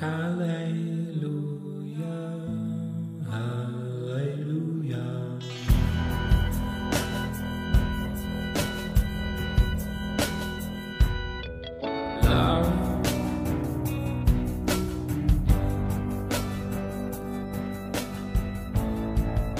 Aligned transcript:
Hallelujah. 0.00 1.20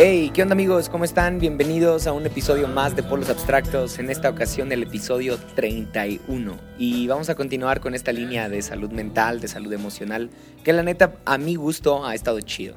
Hey, 0.02 0.30
¿qué 0.32 0.40
onda 0.40 0.54
amigos? 0.54 0.88
¿Cómo 0.88 1.04
están? 1.04 1.38
Bienvenidos 1.38 2.06
a 2.06 2.14
un 2.14 2.24
episodio 2.24 2.68
más 2.68 2.96
de 2.96 3.02
Polos 3.02 3.28
Abstractos, 3.28 3.98
en 3.98 4.08
esta 4.08 4.30
ocasión 4.30 4.72
el 4.72 4.84
episodio 4.84 5.36
31. 5.54 6.56
Y 6.78 7.06
vamos 7.06 7.28
a 7.28 7.34
continuar 7.34 7.80
con 7.80 7.94
esta 7.94 8.10
línea 8.10 8.48
de 8.48 8.62
salud 8.62 8.90
mental, 8.92 9.40
de 9.40 9.48
salud 9.48 9.70
emocional, 9.74 10.30
que 10.64 10.72
la 10.72 10.82
neta 10.82 11.16
a 11.26 11.36
mi 11.36 11.54
gusto 11.56 12.06
ha 12.06 12.14
estado 12.14 12.40
chido. 12.40 12.76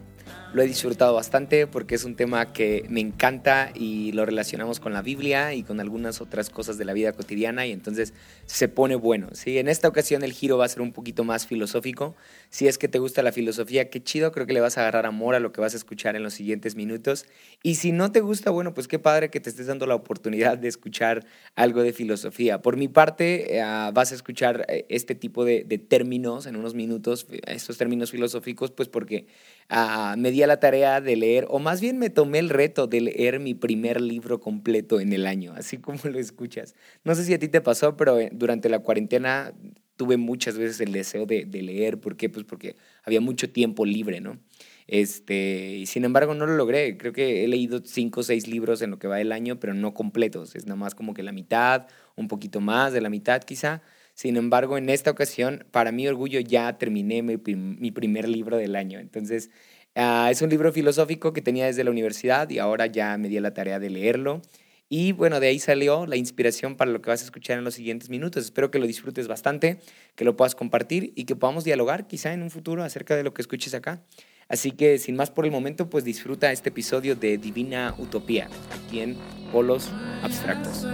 Lo 0.54 0.62
he 0.62 0.68
disfrutado 0.68 1.16
bastante 1.16 1.66
porque 1.66 1.96
es 1.96 2.04
un 2.04 2.16
tema 2.16 2.54
que 2.54 2.86
me 2.88 3.00
encanta 3.00 3.72
y 3.74 4.12
lo 4.12 4.24
relacionamos 4.24 4.80
con 4.80 4.94
la 4.94 5.02
Biblia 5.02 5.56
y 5.56 5.64
con 5.64 5.80
algunas 5.80 6.22
otras 6.22 6.52
cosas 6.52 6.78
de 6.78 6.86
la 6.86 6.94
vida 6.94 7.14
cotidiana 7.14 7.66
y 7.66 7.72
entonces 7.72 8.14
se 8.46 8.68
pone 8.68 8.94
bueno. 8.94 9.30
¿sí? 9.34 9.58
En 9.58 9.68
esta 9.68 9.88
ocasión 9.88 10.22
el 10.22 10.32
giro 10.32 10.60
va 10.60 10.66
a 10.66 10.70
ser 10.70 10.84
un 10.84 10.92
poquito 10.92 11.24
más 11.24 11.48
filosófico. 11.48 12.16
Si 12.52 12.68
es 12.68 12.78
que 12.78 12.88
te 12.88 13.00
gusta 13.00 13.24
la 13.24 13.32
filosofía, 13.32 13.90
qué 13.90 14.04
chido, 14.04 14.32
creo 14.32 14.46
que 14.46 14.54
le 14.54 14.62
vas 14.62 14.78
a 14.78 14.82
agarrar 14.82 15.08
amor 15.08 15.34
a 15.34 15.40
lo 15.40 15.52
que 15.52 15.60
vas 15.60 15.74
a 15.74 15.78
escuchar 15.78 16.16
en 16.16 16.22
los 16.22 16.36
siguientes 16.36 16.76
minutos. 16.76 17.26
Y 17.64 17.76
si 17.76 17.92
no 17.92 18.12
te 18.12 18.20
gusta, 18.20 18.52
bueno, 18.52 18.76
pues 18.76 18.88
qué 18.88 19.00
padre 19.00 19.32
que 19.32 19.40
te 19.40 19.50
estés 19.50 19.66
dando 19.66 19.88
la 19.88 19.96
oportunidad 19.96 20.60
de 20.60 20.68
escuchar 20.68 21.26
algo 21.56 21.82
de 21.82 21.94
filosofía. 21.94 22.62
Por 22.62 22.78
mi 22.78 22.88
parte, 22.88 23.58
eh, 23.58 23.64
vas 23.92 24.12
a 24.12 24.16
escuchar 24.16 24.68
eh, 24.68 24.86
este 24.90 25.16
tipo 25.16 25.46
de, 25.46 25.64
términos 25.88 26.46
en 26.46 26.58
unos 26.58 26.76
minutos, 26.76 27.26
estos 27.48 27.80
términos 27.80 28.12
filosóficos, 28.12 28.70
pues 28.70 28.88
porque 28.88 29.26
uh, 29.72 30.16
me 30.16 30.30
di 30.44 30.48
la 30.48 30.60
tarea 30.60 31.02
de 31.02 31.16
leer, 31.16 31.46
o 31.50 31.60
más 31.60 31.82
bien 31.82 31.98
me 31.98 32.10
tomé 32.10 32.40
el 32.40 32.50
reto 32.50 32.88
de 32.88 33.02
leer 33.02 33.40
mi 33.40 33.54
primer 33.54 34.02
libro 34.02 34.40
completo 34.40 35.00
en 35.00 35.14
el 35.14 35.26
año, 35.28 35.54
así 35.56 35.78
como 35.78 36.00
lo 36.04 36.20
escuchas. 36.20 36.76
No 37.04 37.16
sé 37.16 37.24
si 37.24 37.34
a 37.34 37.40
ti 37.40 37.48
te 37.48 37.62
pasó, 37.62 37.98
pero 37.98 38.20
eh, 38.20 38.30
durante 38.32 38.70
la 38.70 38.80
cuarentena 38.80 39.54
tuve 39.96 40.18
muchas 40.18 40.58
veces 40.58 40.80
el 40.82 40.92
deseo 40.92 41.26
de, 41.26 41.46
leer. 41.46 42.00
¿Por 42.00 42.18
qué? 42.18 42.30
Pues 42.30 42.46
porque 42.46 42.76
había 43.04 43.22
mucho 43.22 43.50
tiempo 43.50 43.86
libre, 43.86 44.22
¿no? 44.22 44.40
Este, 44.88 45.78
y 45.78 45.86
sin 45.86 46.04
embargo 46.04 46.34
no 46.34 46.46
lo 46.46 46.56
logré. 46.56 46.98
Creo 46.98 47.14
que 47.14 47.44
he 47.44 47.48
leído 47.48 47.82
cinco 47.86 48.22
o 48.22 48.24
seis 48.24 48.48
libros 48.48 48.82
en 48.82 48.92
lo 48.92 49.00
que 49.00 49.08
va 49.08 49.18
del 49.18 49.32
año, 49.32 49.60
pero 49.60 49.74
no 49.74 49.94
completos. 49.94 50.56
Es 50.56 50.66
nada 50.66 50.76
más 50.76 50.96
como 50.96 51.14
que 51.14 51.24
la 51.24 51.32
mitad, 51.32 51.88
un 52.16 52.28
poquito 52.28 52.60
más 52.60 52.94
de 52.94 53.02
la 53.02 53.10
mitad 53.10 53.44
quizá. 53.44 53.82
Sin 54.16 54.38
embargo, 54.38 54.78
en 54.78 54.90
esta 54.90 55.10
ocasión, 55.10 55.66
para 55.72 55.92
mi 55.92 56.08
orgullo, 56.08 56.40
ya 56.40 56.78
terminé 56.78 57.24
mi, 57.24 57.38
mi 57.56 57.92
primer 57.92 58.30
libro 58.30 58.58
del 58.58 58.76
año. 58.76 59.00
Entonces, 59.00 59.50
uh, 59.96 60.30
es 60.30 60.42
un 60.42 60.50
libro 60.50 60.72
filosófico 60.72 61.34
que 61.34 61.42
tenía 61.42 61.66
desde 61.66 61.84
la 61.84 61.92
universidad 61.92 62.50
y 62.50 62.60
ahora 62.60 62.88
ya 62.88 63.18
me 63.18 63.30
di 63.30 63.40
la 63.40 63.54
tarea 63.54 63.80
de 63.80 63.90
leerlo. 63.90 64.42
Y 64.90 65.12
bueno, 65.12 65.40
de 65.40 65.48
ahí 65.48 65.60
salió 65.60 66.06
la 66.06 66.18
inspiración 66.18 66.76
para 66.76 66.92
lo 66.92 67.02
que 67.02 67.10
vas 67.10 67.22
a 67.22 67.26
escuchar 67.26 67.58
en 67.58 67.64
los 67.64 67.74
siguientes 67.74 68.10
minutos. 68.10 68.46
Espero 68.46 68.70
que 68.70 68.78
lo 68.78 68.86
disfrutes 68.86 69.28
bastante, 69.28 69.80
que 70.16 70.24
lo 70.24 70.36
puedas 70.36 70.54
compartir 70.54 71.14
y 71.16 71.26
que 71.26 71.36
podamos 71.36 71.64
dialogar 71.64 72.06
quizá 72.06 72.32
en 72.32 72.44
un 72.44 72.52
futuro 72.52 72.84
acerca 72.84 73.16
de 73.16 73.24
lo 73.24 73.34
que 73.34 73.42
escuches 73.42 73.74
acá. 73.74 74.04
Así 74.50 74.72
que 74.72 75.00
sin 75.00 75.16
más 75.16 75.32
por 75.32 75.46
el 75.46 75.52
momento, 75.52 75.90
pues 75.90 76.04
disfruta 76.04 76.52
este 76.52 76.70
episodio 76.70 77.16
de 77.16 77.38
Divina 77.38 77.96
Utopía, 77.98 78.50
aquí 78.72 79.00
en 79.00 79.18
Polos 79.52 79.90
Abstractos. 80.22 80.86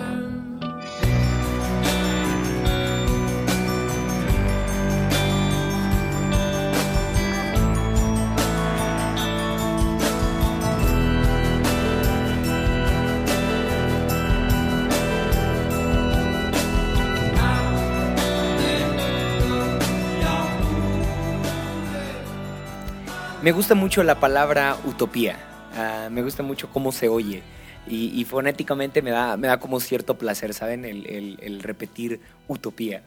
Me 23.41 23.53
gusta 23.53 23.73
mucho 23.73 24.03
la 24.03 24.19
palabra 24.19 24.75
utopía. 24.83 25.39
Ah, 25.73 26.09
me 26.11 26.21
gusta 26.21 26.43
mucho 26.43 26.69
cómo 26.73 26.91
se 26.91 27.07
oye. 27.07 27.41
Y, 27.87 28.23
fonéticamente 28.25 29.01
me 29.01 29.11
da, 29.11 29.37
me 29.37 29.47
da 29.47 29.59
como 29.59 29.79
cierto 29.79 30.17
placer, 30.17 30.53
¿saben? 30.53 30.83
El, 30.83 31.59
repetir 31.63 32.19
utopía. 32.49 33.01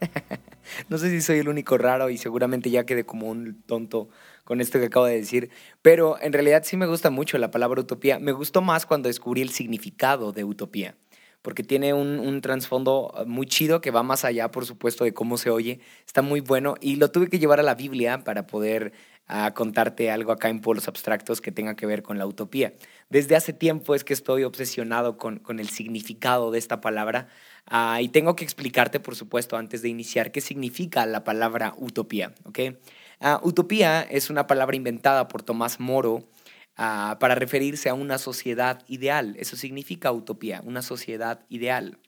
no 0.88 0.96
sé 0.96 1.10
si 1.10 1.20
soy 1.20 1.40
el 1.40 1.48
único 1.48 1.76
raro 1.76 2.08
y 2.08 2.18
seguramente 2.18 2.70
ya 2.70 2.86
quedé 2.86 3.04
como 3.04 3.28
un 3.28 3.62
tonto 3.66 4.08
con 4.44 4.60
esto 4.60 4.78
que 4.78 4.86
acabo 4.86 5.06
de 5.06 5.16
decir, 5.16 5.50
pero 5.82 6.18
en 6.20 6.32
realidad 6.32 6.62
sí 6.64 6.76
me 6.76 6.86
gusta 6.86 7.10
mucho 7.10 7.36
la 7.36 7.50
palabra 7.50 7.80
utopía. 7.80 8.18
Me 8.18 8.32
gustó 8.32 8.62
más 8.62 8.86
cuando 8.86 9.08
descubrí 9.08 9.42
el 9.42 9.50
significado 9.50 10.32
de 10.32 10.44
utopía, 10.44 10.94
porque 11.42 11.64
tiene 11.64 11.92
un, 11.92 12.20
un 12.20 12.40
trasfondo 12.40 13.12
muy 13.26 13.46
chido 13.46 13.80
que 13.80 13.90
va 13.90 14.02
más 14.02 14.24
allá, 14.24 14.50
por 14.50 14.64
supuesto, 14.64 15.04
de 15.04 15.12
cómo 15.12 15.36
se 15.36 15.50
oye. 15.50 15.80
Está 16.06 16.22
muy 16.22 16.40
bueno 16.40 16.76
y 16.80 16.96
lo 16.96 17.10
tuve 17.10 17.28
que 17.28 17.38
llevar 17.38 17.60
a 17.60 17.64
la 17.64 17.74
Biblia 17.74 18.24
para 18.24 18.46
poder 18.46 18.92
a 19.26 19.54
contarte 19.54 20.10
algo 20.10 20.32
acá 20.32 20.48
en 20.48 20.60
Polos 20.60 20.88
Abstractos 20.88 21.40
que 21.40 21.52
tenga 21.52 21.76
que 21.76 21.86
ver 21.86 22.02
con 22.02 22.18
la 22.18 22.26
utopía. 22.26 22.74
Desde 23.08 23.36
hace 23.36 23.52
tiempo 23.52 23.94
es 23.94 24.04
que 24.04 24.12
estoy 24.12 24.44
obsesionado 24.44 25.16
con, 25.16 25.38
con 25.38 25.60
el 25.60 25.68
significado 25.68 26.50
de 26.50 26.58
esta 26.58 26.80
palabra 26.80 27.28
ah, 27.66 28.00
y 28.02 28.08
tengo 28.08 28.36
que 28.36 28.44
explicarte, 28.44 29.00
por 29.00 29.16
supuesto, 29.16 29.56
antes 29.56 29.82
de 29.82 29.88
iniciar, 29.88 30.30
qué 30.30 30.40
significa 30.40 31.06
la 31.06 31.24
palabra 31.24 31.74
utopía. 31.78 32.34
¿okay? 32.44 32.78
Ah, 33.20 33.40
utopía 33.42 34.02
es 34.02 34.28
una 34.28 34.46
palabra 34.46 34.76
inventada 34.76 35.28
por 35.28 35.42
Tomás 35.42 35.80
Moro 35.80 36.28
ah, 36.76 37.16
para 37.18 37.34
referirse 37.34 37.88
a 37.88 37.94
una 37.94 38.18
sociedad 38.18 38.82
ideal. 38.88 39.36
Eso 39.38 39.56
significa 39.56 40.12
utopía, 40.12 40.60
una 40.64 40.82
sociedad 40.82 41.40
ideal. 41.48 41.98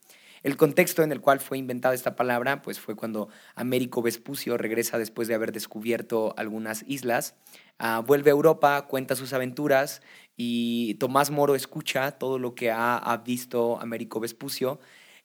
El 0.43 0.57
contexto 0.57 1.03
en 1.03 1.11
el 1.11 1.21
cual 1.21 1.39
fue 1.39 1.57
inventada 1.57 1.93
esta 1.95 2.15
palabra 2.15 2.61
pues 2.61 2.79
fue 2.79 2.95
cuando 2.95 3.29
Américo 3.55 4.01
Vespucio 4.01 4.57
regresa 4.57 4.97
después 4.97 5.27
de 5.27 5.35
haber 5.35 5.51
descubierto 5.51 6.33
algunas 6.37 6.83
islas, 6.87 7.35
ah, 7.79 8.03
vuelve 8.05 8.29
a 8.29 8.33
Europa, 8.33 8.87
cuenta 8.87 9.15
sus 9.15 9.33
aventuras 9.33 10.01
y 10.35 10.95
Tomás 10.95 11.31
Moro 11.31 11.55
escucha 11.55 12.11
todo 12.11 12.39
lo 12.39 12.55
que 12.55 12.71
ha, 12.71 13.21
visto 13.25 13.79
Américo 13.79 14.19
Vespucio 14.19 14.79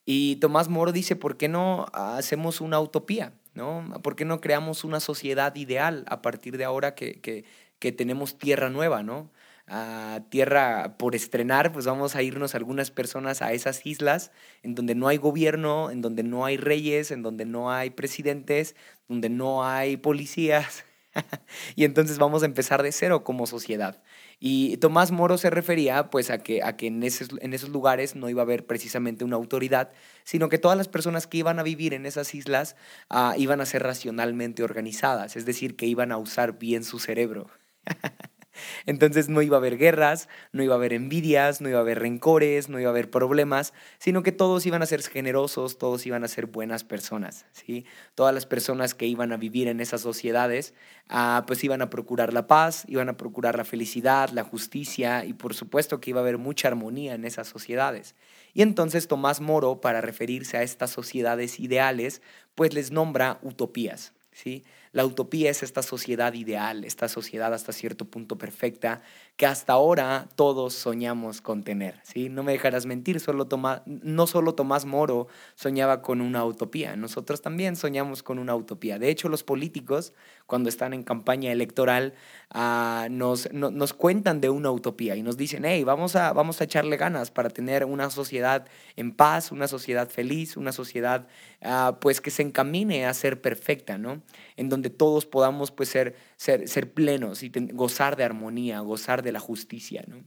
y 0.04 0.36
Tomás 0.36 0.68
Moro 0.68 0.92
dice, 0.92 1.16
¿por 1.16 1.36
qué 1.36 1.48
no 1.48 1.86
hacemos 1.92 2.60
una 2.60 2.80
utopía? 2.80 3.34
¿no? 3.54 3.84
¿Por 4.02 4.16
qué 4.16 4.24
no 4.24 4.40
creamos 4.40 4.82
una 4.82 4.98
sociedad 4.98 5.54
ideal 5.56 6.04
a 6.08 6.22
partir 6.22 6.56
de 6.56 6.64
ahora 6.64 6.94
que, 6.94 7.20
que, 7.20 7.44
que 7.78 7.92
tenemos 7.92 8.38
tierra 8.38 8.70
nueva? 8.70 9.02
¿no? 9.02 9.30
A 9.75 10.21
tierra 10.28 10.99
por 10.99 11.15
estrenar, 11.15 11.72
pues 11.72 11.87
vamos 11.87 12.15
a 12.15 12.22
irnos 12.22 12.55
algunas 12.55 12.91
personas 12.91 13.41
a 13.41 13.55
esas 13.55 13.87
islas 13.87 14.31
en 14.62 14.75
donde 14.75 14.94
no 14.94 15.09
hay 15.09 15.16
gobierno, 15.16 15.91
en 15.91 16.03
donde 16.03 16.22
no 16.22 16.44
hay 16.44 16.59
reyes, 16.59 17.10
en 17.10 17.22
donde 17.22 17.47
no 17.47 17.72
hay 17.72 17.88
presidentes, 17.88 18.77
donde 19.09 19.31
no 19.31 19.65
hay 19.65 19.97
policías. 19.97 20.84
y 21.75 21.84
entonces 21.84 22.19
vamos 22.19 22.43
a 22.43 22.47
empezar 22.47 22.83
de 22.83 22.93
cero 22.93 23.25
como 23.25 23.47
sociedad. 23.47 24.03
Y 24.38 24.77
Tomás 24.77 25.10
Moro 25.10 25.38
se 25.38 25.49
refería 25.49 26.10
pues 26.10 26.28
a 26.28 26.43
que, 26.43 26.62
a 26.62 26.77
que 26.77 26.89
en, 26.89 27.03
esos, 27.03 27.31
en 27.41 27.54
esos 27.54 27.71
lugares 27.71 28.15
no 28.15 28.28
iba 28.28 28.43
a 28.43 28.44
haber 28.44 28.66
precisamente 28.66 29.25
una 29.25 29.37
autoridad, 29.37 29.91
sino 30.25 30.50
que 30.50 30.59
todas 30.59 30.77
las 30.77 30.89
personas 30.89 31.27
que 31.27 31.39
iban 31.39 31.59
a 31.59 31.62
vivir 31.62 31.94
en 31.94 32.04
esas 32.04 32.34
islas 32.34 32.77
ah, 33.09 33.37
iban 33.39 33.62
a 33.62 33.66
ser 33.66 33.83
racionalmente 33.84 34.62
organizadas, 34.65 35.34
es 35.37 35.47
decir, 35.47 35.77
que 35.77 35.87
iban 35.87 36.12
a 36.12 36.19
usar 36.19 36.59
bien 36.59 36.84
su 36.84 36.99
cerebro. 36.99 37.49
Entonces 38.87 39.28
no 39.28 39.43
iba 39.43 39.56
a 39.56 39.60
haber 39.60 39.78
guerras, 39.78 40.28
no 40.53 40.62
iba 40.62 40.75
a 40.75 40.77
haber 40.77 40.93
envidias, 40.93 41.60
no 41.60 41.69
iba 41.69 41.78
a 41.78 41.83
haber 41.83 42.00
rencores, 42.00 42.69
no 42.69 42.81
iba 42.81 42.88
a 42.88 42.93
haber 42.93 43.10
problemas, 43.10 43.72
sino 43.99 44.22
que 44.22 44.33
todos 44.33 44.66
iban 44.66 44.83
a 44.83 44.87
ser 44.87 45.03
generosos, 45.03 45.78
todos 45.78 46.06
iban 46.06 46.25
a 46.25 46.28
ser 46.28 46.47
buenas 46.47 46.84
personas, 46.84 47.47
¿sí? 47.53 47.87
Todas 48.15 48.34
las 48.34 48.47
personas 48.47 48.94
que 48.94 49.06
iban 49.06 49.33
a 49.33 49.37
vivir 49.37 49.69
en 49.69 49.81
esas 49.81 50.00
sociedades, 50.00 50.75
ah, 51.09 51.45
pues 51.47 51.63
iban 51.65 51.83
a 51.83 51.91
procurar 51.91 52.33
la 52.33 52.47
paz, 52.47 52.84
iban 52.89 53.09
a 53.09 53.16
procurar 53.16 53.57
la 53.57 53.65
felicidad, 53.65 54.30
la 54.30 54.45
justicia 54.45 55.25
y 55.25 55.33
por 55.33 55.54
supuesto 55.54 56.01
que 56.01 56.10
iba 56.10 56.21
a 56.21 56.22
haber 56.22 56.39
mucha 56.39 56.68
armonía 56.68 57.15
en 57.15 57.25
esas 57.25 57.48
sociedades. 57.48 58.15
Y 58.54 58.63
entonces 58.63 59.09
Tomás 59.09 59.41
Moro, 59.41 59.80
para 59.80 60.01
referirse 60.01 60.57
a 60.57 60.63
estas 60.63 60.91
sociedades 60.91 61.59
ideales, 61.59 62.22
pues 62.54 62.75
les 62.75 62.91
nombra 62.91 63.39
utopías, 63.42 64.13
¿sí? 64.33 64.65
La 64.92 65.06
utopía 65.06 65.50
es 65.50 65.62
esta 65.62 65.83
sociedad 65.83 66.34
ideal, 66.34 66.84
esta 66.84 67.09
sociedad 67.09 67.53
hasta 67.54 67.72
cierto 67.72 68.04
punto 68.04 68.36
perfecta 68.36 69.03
que 69.36 69.46
hasta 69.46 69.72
ahora 69.72 70.28
todos 70.36 70.74
soñamos 70.74 71.40
con 71.40 71.64
tener. 71.64 72.00
¿sí? 72.04 72.28
No 72.28 72.42
me 72.42 72.52
dejarás 72.52 72.86
mentir, 72.86 73.18
solo 73.18 73.48
no 73.86 74.26
solo 74.26 74.54
Tomás 74.54 74.84
Moro 74.84 75.26
soñaba 75.54 76.02
con 76.02 76.20
una 76.20 76.44
utopía, 76.44 76.96
nosotros 76.96 77.40
también 77.40 77.76
soñamos 77.76 78.22
con 78.22 78.38
una 78.38 78.54
utopía. 78.54 78.98
De 78.98 79.08
hecho, 79.08 79.28
los 79.28 79.42
políticos, 79.42 80.12
cuando 80.46 80.68
están 80.68 80.92
en 80.92 81.02
campaña 81.02 81.50
electoral, 81.50 82.14
ah, 82.50 83.08
nos, 83.10 83.50
nos 83.52 83.92
cuentan 83.94 84.40
de 84.40 84.50
una 84.50 84.70
utopía 84.70 85.16
y 85.16 85.22
nos 85.22 85.36
dicen, 85.36 85.64
hey, 85.64 85.82
vamos 85.82 86.14
a, 86.14 86.32
vamos 86.32 86.60
a 86.60 86.64
echarle 86.64 86.96
ganas 86.96 87.30
para 87.30 87.48
tener 87.48 87.84
una 87.84 88.10
sociedad 88.10 88.66
en 88.96 89.12
paz, 89.12 89.50
una 89.50 89.66
sociedad 89.66 90.08
feliz, 90.08 90.56
una 90.56 90.72
sociedad 90.72 91.26
ah, 91.62 91.98
pues 92.00 92.20
que 92.20 92.30
se 92.30 92.42
encamine 92.42 93.06
a 93.06 93.14
ser 93.14 93.40
perfecta, 93.40 93.98
¿no? 93.98 94.22
En 94.56 94.68
donde 94.68 94.90
todos 94.90 95.26
podamos 95.26 95.70
pues, 95.70 95.88
ser, 95.88 96.14
ser, 96.42 96.92
plenos 96.92 97.42
y 97.42 97.53
gozar 97.72 98.16
de 98.16 98.24
armonía, 98.24 98.80
gozar 98.80 99.22
de 99.22 99.33
la 99.33 99.41
justicia. 99.41 100.04
¿no? 100.09 100.24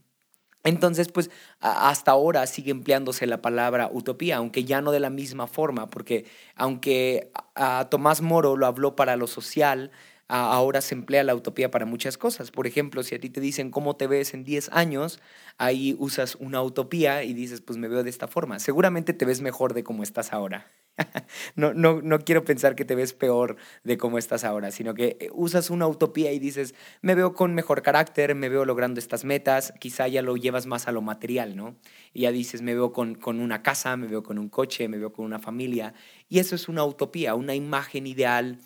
Entonces, 0.63 1.09
pues 1.09 1.29
hasta 1.59 2.11
ahora 2.11 2.47
sigue 2.47 2.71
empleándose 2.71 3.27
la 3.27 3.41
palabra 3.41 3.89
utopía, 3.91 4.37
aunque 4.37 4.63
ya 4.63 4.81
no 4.81 4.91
de 4.91 4.99
la 4.99 5.09
misma 5.09 5.47
forma, 5.47 5.89
porque 5.89 6.25
aunque 6.55 7.31
a 7.55 7.87
Tomás 7.89 8.21
Moro 8.21 8.55
lo 8.55 8.65
habló 8.65 8.95
para 8.95 9.17
lo 9.17 9.27
social, 9.27 9.91
ahora 10.27 10.81
se 10.81 10.95
emplea 10.95 11.23
la 11.23 11.35
utopía 11.35 11.69
para 11.69 11.85
muchas 11.85 12.17
cosas. 12.17 12.49
Por 12.49 12.65
ejemplo, 12.65 13.03
si 13.03 13.15
a 13.15 13.19
ti 13.19 13.29
te 13.29 13.41
dicen 13.41 13.69
cómo 13.69 13.95
te 13.95 14.07
ves 14.07 14.33
en 14.33 14.43
10 14.43 14.69
años, 14.71 15.19
ahí 15.57 15.95
usas 15.99 16.35
una 16.35 16.63
utopía 16.63 17.23
y 17.23 17.33
dices, 17.33 17.61
pues 17.61 17.77
me 17.77 17.89
veo 17.89 18.03
de 18.03 18.09
esta 18.09 18.27
forma. 18.27 18.59
Seguramente 18.59 19.13
te 19.13 19.25
ves 19.25 19.41
mejor 19.41 19.73
de 19.73 19.83
cómo 19.83 20.01
estás 20.01 20.33
ahora. 20.33 20.71
no, 21.55 21.73
no, 21.73 22.01
no 22.01 22.19
quiero 22.19 22.43
pensar 22.43 22.75
que 22.75 22.85
te 22.85 22.95
ves 22.95 23.13
peor 23.13 23.57
de 23.83 23.97
cómo 23.97 24.17
estás 24.17 24.43
ahora, 24.43 24.71
sino 24.71 24.93
que 24.93 25.17
eh, 25.19 25.29
usas 25.33 25.69
una 25.69 25.87
utopía 25.87 26.31
y 26.31 26.39
dices, 26.39 26.75
me 27.01 27.15
veo 27.15 27.33
con 27.33 27.53
mejor 27.53 27.81
carácter, 27.81 28.35
me 28.35 28.49
veo 28.49 28.65
logrando 28.65 28.99
estas 28.99 29.25
metas, 29.25 29.73
quizá 29.79 30.07
ya 30.07 30.21
lo 30.21 30.35
llevas 30.37 30.65
más 30.65 30.87
a 30.87 30.91
lo 30.91 31.01
material, 31.01 31.55
¿no? 31.55 31.75
Y 32.13 32.21
ya 32.21 32.31
dices, 32.31 32.61
me 32.61 32.73
veo 32.73 32.93
con, 32.93 33.15
con 33.15 33.39
una 33.39 33.61
casa, 33.61 33.97
me 33.97 34.07
veo 34.07 34.23
con 34.23 34.37
un 34.37 34.49
coche, 34.49 34.87
me 34.87 34.97
veo 34.97 35.11
con 35.11 35.25
una 35.25 35.39
familia. 35.39 35.93
Y 36.29 36.39
eso 36.39 36.55
es 36.55 36.69
una 36.69 36.85
utopía, 36.85 37.35
una 37.35 37.55
imagen 37.55 38.07
ideal 38.07 38.59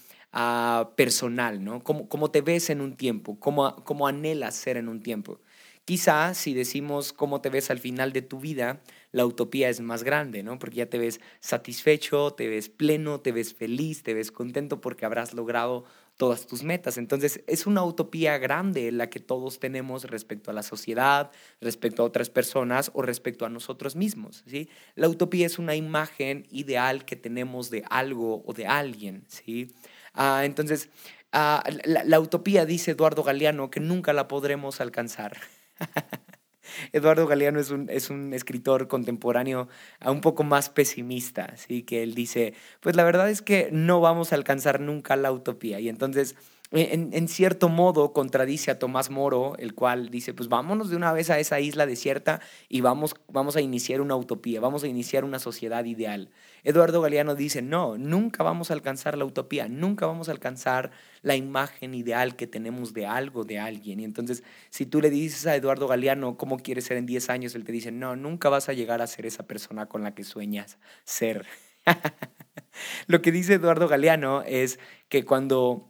personal, 0.96 1.64
¿no? 1.64 1.84
Cómo, 1.84 2.32
te 2.32 2.42
ves 2.42 2.70
en 2.70 2.82
un 2.82 2.96
tiempo, 2.96 3.40
cómo, 3.40 3.84
cómo 3.84 4.08
anhelas 4.08 4.56
ser 4.56 4.78
en 4.78 4.88
un 4.88 5.02
tiempo. 5.02 5.42
Quizá 5.90 6.36
si 6.36 6.54
decimos 6.54 7.14
cómo 7.14 7.42
te 7.42 7.50
ves 7.50 7.72
al 7.72 7.80
final 7.80 8.14
de 8.14 8.22
tu 8.22 8.40
vida, 8.40 8.80
la 9.12 9.26
utopía 9.26 9.70
es 9.70 9.80
más 9.80 10.04
grande, 10.04 10.44
¿no? 10.44 10.60
Porque 10.60 10.76
ya 10.76 10.86
te 10.86 11.00
ves 11.00 11.20
satisfecho, 11.40 12.30
te 12.30 12.48
ves 12.48 12.70
pleno, 12.70 13.22
te 13.22 13.32
ves 13.32 13.56
feliz, 13.56 14.04
te 14.04 14.14
ves 14.14 14.32
contento 14.32 14.82
porque 14.82 15.08
habrás 15.08 15.34
logrado 15.34 15.86
todas 16.16 16.46
tus 16.46 16.62
metas. 16.62 17.00
Entonces 17.00 17.44
es 17.48 17.66
una 17.66 17.84
utopía 17.84 18.38
grande 18.38 18.92
la 18.92 19.10
que 19.10 19.20
todos 19.20 19.60
tenemos 19.60 20.04
respecto 20.04 20.52
a 20.52 20.54
la 20.54 20.62
sociedad, 20.62 21.32
respecto 21.60 22.04
a 22.04 22.06
otras 22.06 22.30
personas 22.30 22.92
o 22.94 23.02
respecto 23.02 23.48
a 23.48 23.50
nosotros 23.50 23.96
mismos. 23.96 24.44
¿sí? 24.46 24.70
La 24.94 25.10
utopía 25.10 25.48
es 25.48 25.58
una 25.58 25.74
imagen 25.74 26.46
ideal 26.52 27.04
que 27.04 27.16
tenemos 27.16 27.72
de 27.72 27.84
algo 27.90 28.44
o 28.46 28.54
de 28.54 28.68
alguien. 28.68 29.24
¿sí? 29.28 29.74
Ah, 30.14 30.44
entonces, 30.46 30.90
ah, 31.32 31.64
la, 31.84 32.20
utopía, 32.20 32.68
dice 32.68 32.92
Eduardo 32.92 33.24
Galeano, 33.24 33.72
que 33.72 33.80
nunca 33.80 34.14
la 34.14 34.28
podremos 34.28 34.82
alcanzar. 34.82 35.36
Eduardo 36.94 37.28
Galeano 37.28 37.60
es 37.60 37.72
un, 37.72 37.90
es 37.90 38.10
un 38.10 38.34
escritor 38.34 38.88
contemporáneo 38.88 39.68
un 40.06 40.22
poco 40.22 40.44
más 40.44 40.70
pesimista, 40.70 41.46
así 41.46 41.84
que 41.84 42.04
él 42.04 42.14
dice, 42.14 42.54
pues 42.80 42.96
la 42.96 43.04
verdad 43.04 43.30
es 43.30 43.42
que 43.42 43.70
no 43.72 44.02
vamos 44.02 44.32
a 44.32 44.36
alcanzar 44.36 44.80
nunca 44.80 45.16
la 45.16 45.32
utopía. 45.32 45.80
Y 45.80 45.90
entonces 45.90 46.36
en, 46.72 47.28
cierto 47.28 47.68
modo 47.68 48.14
contradice 48.14 48.70
a 48.70 48.78
Tomás 48.78 49.10
Moro, 49.10 49.56
el 49.58 49.74
cual 49.74 50.10
dice, 50.10 50.36
pues 50.36 50.50
vámonos 50.50 50.92
de 50.92 50.96
una 50.96 51.12
vez 51.12 51.32
a 51.32 51.40
esa 51.40 51.60
isla 51.60 51.88
desierta 51.88 52.42
y 52.68 52.82
vamos, 52.82 53.16
vamos 53.28 53.56
a 53.56 53.62
iniciar 53.62 54.02
una 54.02 54.16
utopía, 54.16 54.60
vamos 54.60 54.84
a 54.84 54.88
iniciar 54.88 55.24
una 55.24 55.40
sociedad 55.40 55.86
ideal. 55.86 56.30
Eduardo 56.64 57.02
Galeano 57.02 57.34
dice, 57.34 57.64
no, 57.64 57.98
nunca 57.98 58.44
vamos 58.44 58.70
a 58.70 58.76
alcanzar 58.76 59.18
la 59.18 59.26
utopía, 59.26 59.68
nunca 59.68 60.06
vamos 60.06 60.30
a 60.30 60.32
alcanzar 60.32 60.92
la 61.24 61.36
imagen 61.36 61.96
ideal 61.96 62.36
que 62.36 62.46
tenemos 62.46 62.94
de 62.94 63.08
algo, 63.08 63.46
de 63.46 63.58
alguien. 63.58 64.00
Y 64.00 64.04
entonces, 64.04 64.44
si 64.70 64.86
tú 64.86 65.02
le 65.02 65.10
dices 65.10 65.48
a 65.48 65.56
Eduardo 65.56 65.88
Galeano 65.88 66.38
cómo 66.38 66.60
quieres 66.60 66.86
ser 66.86 66.98
en 66.98 67.08
10 67.08 67.32
años, 67.32 67.56
él 67.56 67.64
te 67.64 67.72
dice, 67.72 67.92
no, 67.92 68.16
nunca 68.16 68.50
vas 68.50 68.70
a 68.70 68.74
llegar 68.74 69.02
a 69.02 69.08
ser 69.08 69.26
esa 69.26 69.48
persona 69.48 69.88
con 69.88 70.04
la 70.04 70.14
que 70.14 70.24
sueñas 70.24 70.78
ser. 71.04 71.48
Lo 73.08 73.24
que 73.24 73.32
dice 73.32 73.56
Eduardo 73.56 73.88
Galeano 73.88 74.44
es 74.44 74.80
que 75.08 75.26
cuando 75.26 75.90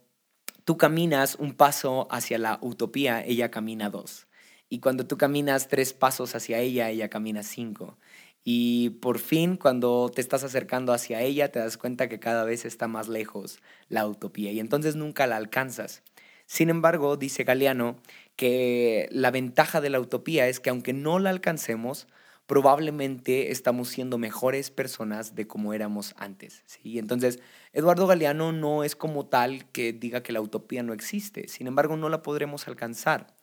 tú 0.70 0.78
caminas 0.78 1.34
un 1.40 1.56
paso 1.56 2.08
hacia 2.12 2.38
la 2.38 2.60
utopía, 2.62 3.26
ella 3.26 3.50
camina 3.50 3.90
dos. 3.90 4.28
Y 4.70 4.82
cuando 4.82 5.08
tú 5.08 5.18
caminas 5.18 5.68
tres 5.68 5.94
pasos 5.94 6.36
hacia 6.36 6.60
ella, 6.60 6.92
ella 6.92 7.10
camina 7.10 7.42
cinco. 7.42 7.98
Y 8.44 8.92
por 9.02 9.18
fin, 9.18 9.58
cuando 9.58 10.12
te 10.14 10.22
estás 10.22 10.44
acercando 10.44 10.94
hacia 10.94 11.24
ella, 11.24 11.52
te 11.52 11.58
das 11.58 11.76
cuenta 11.78 12.08
que 12.08 12.20
cada 12.20 12.44
vez 12.44 12.66
está 12.66 12.88
más 12.88 13.08
lejos 13.08 13.58
la 13.88 14.06
utopía 14.06 14.52
y 14.52 14.60
entonces 14.60 14.96
nunca 14.96 15.26
la 15.26 15.38
alcanzas. 15.38 16.04
Sin 16.46 16.70
embargo, 16.70 17.18
dice 17.18 17.46
Galeano 17.46 17.98
que 18.36 19.10
la 19.12 19.32
ventaja 19.32 19.82
de 19.82 19.90
la 19.90 20.00
utopía 20.00 20.48
es 20.48 20.60
que 20.60 20.70
aunque 20.70 20.94
no 20.94 21.18
la 21.18 21.32
alcancemos, 21.32 22.06
probablemente 22.50 23.52
estamos 23.52 23.90
siendo 23.90 24.18
mejores 24.18 24.72
personas 24.72 25.36
de 25.36 25.46
como 25.46 25.76
éramos 25.76 26.16
antes. 26.18 26.64
¿sí? 26.66 26.98
Entonces, 26.98 27.40
Eduardo 27.74 28.08
Galeano 28.08 28.52
no 28.52 28.84
es 28.84 28.96
como 28.96 29.28
tal 29.28 29.70
que 29.70 29.94
diga 29.94 30.24
que 30.24 30.34
la 30.34 30.42
utopía 30.42 30.82
no 30.82 30.94
existe, 30.94 31.48
sin 31.48 31.68
embargo, 31.68 31.96
no 31.96 32.10
la 32.10 32.24
podremos 32.24 32.68
alcanzar. 32.68 33.36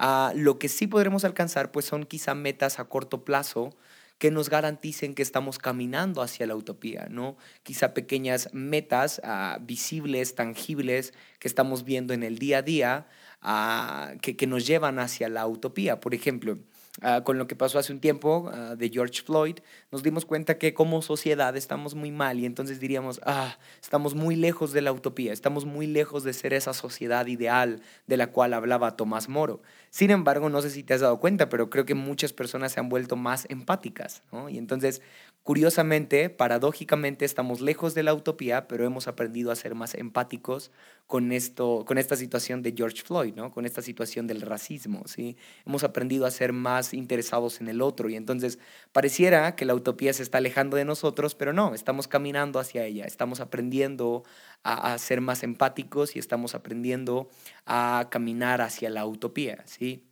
Ah, 0.00 0.32
lo 0.34 0.58
que 0.58 0.68
sí 0.68 0.88
podremos 0.88 1.24
alcanzar 1.24 1.70
pues 1.70 1.84
son 1.84 2.06
quizá 2.06 2.34
metas 2.34 2.80
a 2.80 2.86
corto 2.86 3.24
plazo 3.24 3.70
que 4.18 4.32
nos 4.32 4.50
garanticen 4.50 5.14
que 5.14 5.22
estamos 5.22 5.58
caminando 5.58 6.20
hacia 6.20 6.48
la 6.48 6.56
utopía, 6.56 7.06
¿no? 7.08 7.36
Quizá 7.62 7.94
pequeñas 7.94 8.48
metas 8.52 9.20
ah, 9.22 9.58
visibles, 9.60 10.34
tangibles, 10.34 11.14
que 11.38 11.46
estamos 11.46 11.84
viendo 11.84 12.12
en 12.12 12.24
el 12.24 12.38
día 12.38 12.58
a 12.58 12.62
día, 12.62 13.06
ah, 13.42 14.14
que, 14.20 14.36
que 14.36 14.48
nos 14.48 14.66
llevan 14.66 14.98
hacia 14.98 15.28
la 15.28 15.46
utopía. 15.46 16.00
Por 16.00 16.14
ejemplo, 16.14 16.58
Ah, 17.02 17.24
con 17.24 17.38
lo 17.38 17.48
que 17.48 17.56
pasó 17.56 17.80
hace 17.80 17.92
un 17.92 17.98
tiempo 17.98 18.48
ah, 18.54 18.76
de 18.76 18.88
George 18.88 19.22
Floyd, 19.22 19.56
nos 19.90 20.04
dimos 20.04 20.24
cuenta 20.24 20.58
que 20.58 20.74
como 20.74 21.02
sociedad 21.02 21.56
estamos 21.56 21.96
muy 21.96 22.12
mal 22.12 22.38
y 22.38 22.46
entonces 22.46 22.78
diríamos, 22.78 23.20
ah, 23.26 23.58
estamos 23.82 24.14
muy 24.14 24.36
lejos 24.36 24.72
de 24.72 24.80
la 24.80 24.92
utopía, 24.92 25.32
estamos 25.32 25.64
muy 25.64 25.88
lejos 25.88 26.22
de 26.22 26.32
ser 26.32 26.54
esa 26.54 26.72
sociedad 26.72 27.26
ideal 27.26 27.82
de 28.06 28.16
la 28.16 28.28
cual 28.28 28.54
hablaba 28.54 28.96
Tomás 28.96 29.28
Moro. 29.28 29.60
Sin 29.90 30.12
embargo, 30.12 30.48
no 30.50 30.62
sé 30.62 30.70
si 30.70 30.84
te 30.84 30.94
has 30.94 31.00
dado 31.00 31.18
cuenta, 31.18 31.48
pero 31.48 31.68
creo 31.68 31.84
que 31.84 31.96
muchas 31.96 32.32
personas 32.32 32.70
se 32.70 32.78
han 32.78 32.88
vuelto 32.88 33.16
más 33.16 33.46
empáticas, 33.48 34.22
¿no? 34.30 34.48
Y 34.48 34.56
entonces 34.56 35.02
Curiosamente, 35.44 36.30
paradójicamente, 36.30 37.26
estamos 37.26 37.60
lejos 37.60 37.92
de 37.92 38.02
la 38.02 38.14
utopía, 38.14 38.66
pero 38.66 38.86
hemos 38.86 39.08
aprendido 39.08 39.50
a 39.52 39.56
ser 39.56 39.74
más 39.74 39.94
empáticos 39.94 40.70
con, 41.06 41.32
esto, 41.32 41.84
con 41.86 41.98
esta 41.98 42.16
situación 42.16 42.62
de 42.62 42.72
George 42.74 43.02
Floyd, 43.02 43.34
¿no? 43.34 43.52
con 43.52 43.66
esta 43.66 43.82
situación 43.82 44.26
del 44.26 44.40
racismo. 44.40 45.02
¿sí? 45.06 45.36
Hemos 45.66 45.84
aprendido 45.84 46.24
a 46.24 46.30
ser 46.30 46.54
más 46.54 46.94
interesados 46.94 47.60
en 47.60 47.68
el 47.68 47.82
otro 47.82 48.08
y 48.08 48.16
entonces 48.16 48.58
pareciera 48.92 49.54
que 49.54 49.66
la 49.66 49.74
utopía 49.74 50.14
se 50.14 50.22
está 50.22 50.38
alejando 50.38 50.78
de 50.78 50.86
nosotros, 50.86 51.34
pero 51.34 51.52
no, 51.52 51.74
estamos 51.74 52.08
caminando 52.08 52.58
hacia 52.58 52.86
ella, 52.86 53.04
estamos 53.04 53.40
aprendiendo 53.40 54.24
a, 54.62 54.94
a 54.94 54.98
ser 54.98 55.20
más 55.20 55.42
empáticos 55.42 56.16
y 56.16 56.20
estamos 56.20 56.54
aprendiendo 56.54 57.28
a 57.66 58.08
caminar 58.10 58.62
hacia 58.62 58.88
la 58.88 59.04
utopía. 59.04 59.62
¿sí? 59.66 60.02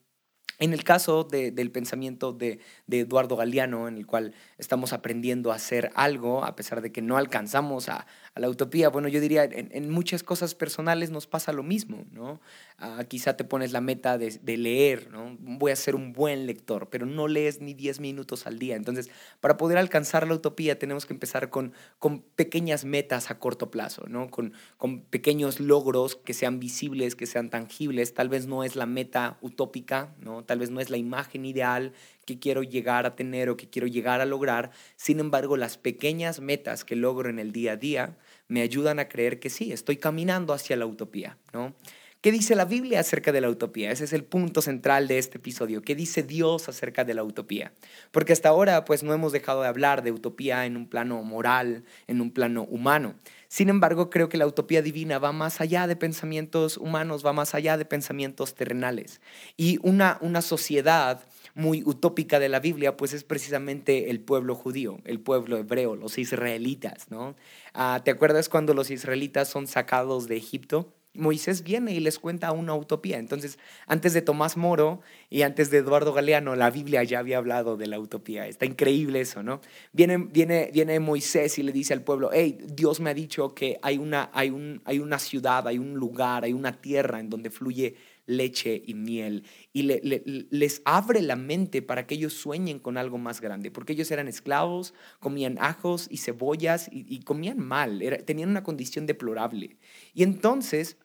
En 0.59 0.73
el 0.73 0.85
caso 0.85 1.25
del 1.25 1.71
pensamiento 1.71 2.33
de, 2.33 2.61
Eduardo 2.89 3.37
Galeano, 3.37 3.89
en 3.89 3.97
el 3.97 4.07
cual 4.07 4.35
estamos 4.59 4.93
aprendiendo 4.93 5.53
a 5.53 5.57
hacer 5.57 5.91
algo, 5.95 6.45
a 6.45 6.55
pesar 6.57 6.83
de 6.83 6.93
que 6.93 7.03
no 7.03 7.17
alcanzamos 7.17 7.89
a, 7.89 8.07
la 8.35 8.49
utopía, 8.49 8.89
bueno, 8.89 9.09
yo 9.09 9.21
diría, 9.21 9.45
en, 9.45 9.91
muchas 9.91 10.23
cosas 10.23 10.55
personales 10.55 11.11
nos 11.11 11.27
pasa 11.27 11.53
lo 11.53 11.63
mismo, 11.63 12.07
¿no? 12.13 12.41
Ah, 12.79 13.05
quizá 13.07 13.37
te 13.37 13.45
pones 13.45 13.73
la 13.73 13.83
meta 13.83 14.17
de, 14.17 14.57
leer, 14.57 15.11
¿no? 15.11 15.37
Voy 15.39 15.71
a 15.71 15.77
ser 15.77 15.95
un 15.95 16.13
buen 16.15 16.47
lector, 16.47 16.89
pero 16.89 17.05
no 17.05 17.29
lees 17.29 17.61
ni 17.61 17.75
10 17.75 18.01
minutos 18.01 18.47
al 18.47 18.59
día. 18.59 18.77
Entonces, 18.77 19.11
para 19.41 19.59
poder 19.59 19.77
alcanzar 19.77 20.27
la 20.27 20.35
utopía 20.35 20.79
tenemos 20.79 21.05
que 21.05 21.13
empezar 21.13 21.51
con, 21.51 21.75
con 21.99 22.23
pequeñas 22.23 22.87
metas 22.87 23.31
a 23.31 23.39
corto 23.39 23.71
plazo, 23.71 24.05
¿no? 24.09 24.31
Con, 24.31 24.55
con 24.79 25.03
pequeños 25.03 25.61
logros 25.61 26.17
que 26.17 26.33
sean 26.33 26.59
visibles, 26.59 27.15
que 27.15 27.27
sean 27.27 27.51
tangibles. 27.51 28.15
Tal 28.15 28.31
vez 28.31 28.47
no 28.47 28.65
es 28.65 28.77
la 28.77 28.87
meta 28.87 29.37
utópica, 29.43 30.15
¿no? 30.21 30.43
tal 30.45 30.59
vez 30.59 30.71
no 30.71 30.81
es 30.81 30.91
la 30.91 30.97
imagen 30.97 31.45
ideal 31.45 31.93
que 32.25 32.39
quiero 32.39 32.63
llegar 32.63 33.07
a 33.07 33.17
tener 33.17 33.49
o 33.49 33.57
que 33.57 33.69
quiero 33.69 33.87
llegar 33.87 34.21
a 34.21 34.27
lograr. 34.27 34.71
Sin 34.97 35.21
embargo, 35.21 35.57
las 35.57 35.79
pequeñas 35.79 36.41
metas 36.41 36.85
que 36.85 36.97
logro 36.97 37.31
en 37.31 37.39
el 37.39 37.53
día 37.53 37.73
a 37.73 37.77
día 37.77 38.17
me 38.49 38.63
ayudan 38.63 38.99
a 38.99 39.09
creer 39.09 39.41
que 39.41 39.51
sí, 39.51 39.73
estoy 39.73 39.97
caminando 39.97 40.53
hacia 40.53 40.77
la 40.77 40.87
utopía, 40.87 41.39
¿no? 41.53 41.75
¿Qué 42.23 42.31
dice 42.31 42.55
la 42.55 42.67
Biblia 42.67 43.01
acerca 43.01 43.33
de 43.33 43.41
la 43.41 43.51
utopía? 43.51 43.91
Ese 43.91 44.05
es 44.05 44.13
el 44.13 44.23
punto 44.23 44.63
central 44.63 45.09
de 45.09 45.19
este 45.19 45.39
episodio. 45.39 45.83
¿Qué 45.83 45.97
dice 45.97 46.23
Dios 46.23 46.69
acerca 46.69 47.03
de 47.03 47.15
la 47.15 47.25
utopía? 47.25 47.73
Porque 48.13 48.33
hasta 48.33 48.49
ahora 48.49 48.85
pues 48.85 49.03
no 49.03 49.13
hemos 49.13 49.33
dejado 49.33 49.63
de 49.63 49.67
hablar 49.67 50.05
de 50.05 50.13
utopía 50.13 50.65
en 50.65 50.77
un 50.77 50.87
plano 50.87 51.21
moral, 51.25 51.83
en 52.07 52.21
un 52.21 52.31
plano 52.31 52.63
humano. 52.63 53.17
Sin 53.49 53.69
embargo, 53.69 54.09
creo 54.09 54.29
que 54.29 54.37
la 54.37 54.47
utopía 54.47 54.83
divina 54.83 55.19
va 55.19 55.33
más 55.33 55.61
allá 55.61 55.89
de 55.89 55.97
pensamientos 55.97 56.77
humanos, 56.77 57.27
va 57.27 57.33
más 57.33 57.57
allá 57.57 57.77
de 57.77 57.87
pensamientos 57.87 58.55
terrenales. 58.55 59.21
Y 59.57 59.81
una, 59.83 60.19
una 60.21 60.43
sociedad 60.43 61.27
muy 61.55 61.83
utópica 61.85 62.39
de 62.39 62.49
la 62.49 62.61
Biblia, 62.61 62.97
pues 62.97 63.13
es 63.13 63.25
precisamente 63.25 64.11
el 64.11 64.21
pueblo 64.21 64.55
judío, 64.55 64.99
el 65.05 65.21
pueblo 65.21 65.59
hebreo, 65.59 65.97
los 65.97 66.19
israelitas, 66.19 67.11
¿no? 67.11 67.35
Ah, 67.75 68.01
¿Te 68.05 68.11
acuerdas 68.11 68.49
cuando 68.49 68.75
los 68.75 68.91
israelitas 68.91 69.49
son 69.49 69.67
sacados 69.67 70.29
de 70.29 70.37
Egipto? 70.37 70.93
Moisés 71.15 71.63
viene 71.63 71.93
y 71.93 72.01
les 72.01 72.19
cuenta 72.19 72.53
una 72.53 72.75
utopía. 72.75 73.19
Entonces, 73.19 73.59
antes 73.87 74.15
de 74.15 74.23
Tomás 74.23 74.57
Moro 74.57 75.03
y 75.29 75.43
antes 75.43 75.71
de 75.71 75.79
Eduardo 75.79 76.15
Galeano, 76.15 76.57
la 76.57 76.71
Biblia 76.71 77.03
ya 77.03 77.19
había 77.19 77.37
hablado 77.37 77.77
de 77.77 77.87
la 77.87 78.01
utopía. 78.01 78.47
Está 78.47 78.65
increíble 78.65 79.21
eso, 79.21 79.43
¿no? 79.43 79.61
Viene, 79.93 80.17
viene, 80.17 80.71
viene 80.73 81.01
Moisés 81.01 81.59
y 81.59 81.63
le 81.63 81.73
dice 81.73 81.93
al 81.93 82.03
pueblo, 82.03 82.31
hey, 82.33 82.59
Dios 82.67 83.01
me 83.01 83.11
ha 83.11 83.15
dicho 83.15 83.55
que 83.55 83.79
hay 83.83 83.99
una, 83.99 84.31
hay, 84.33 84.49
un, 84.51 84.81
hay 84.87 85.01
una 85.01 85.19
ciudad, 85.19 85.69
hay 85.69 85.79
un 85.79 85.95
lugar, 85.95 86.45
hay 86.45 86.55
una 86.55 86.81
tierra 86.81 87.21
en 87.21 87.29
donde 87.29 87.51
fluye 87.51 87.95
leche 88.27 88.83
y 88.87 88.95
miel. 88.95 89.45
Y 89.73 89.83
les 89.83 90.83
abre 90.85 91.23
la 91.23 91.37
mente 91.37 91.83
para 91.83 92.07
que 92.07 92.15
ellos 92.15 92.33
sueñen 92.35 92.79
con 92.79 92.97
algo 92.97 93.19
más 93.19 93.41
grande, 93.41 93.71
porque 93.71 93.93
ellos 93.93 94.11
eran 94.11 94.29
esclavos, 94.29 94.95
comían 95.21 95.59
ajos 95.61 96.07
y 96.11 96.19
cebollas 96.19 96.89
y, 96.91 97.21
comían 97.21 97.59
mal, 97.59 98.03
tenían 98.25 98.51
una 98.51 98.63
condición 98.63 99.07
deplorable. 99.07 99.77
Y 100.15 100.23
entonces 100.23 100.97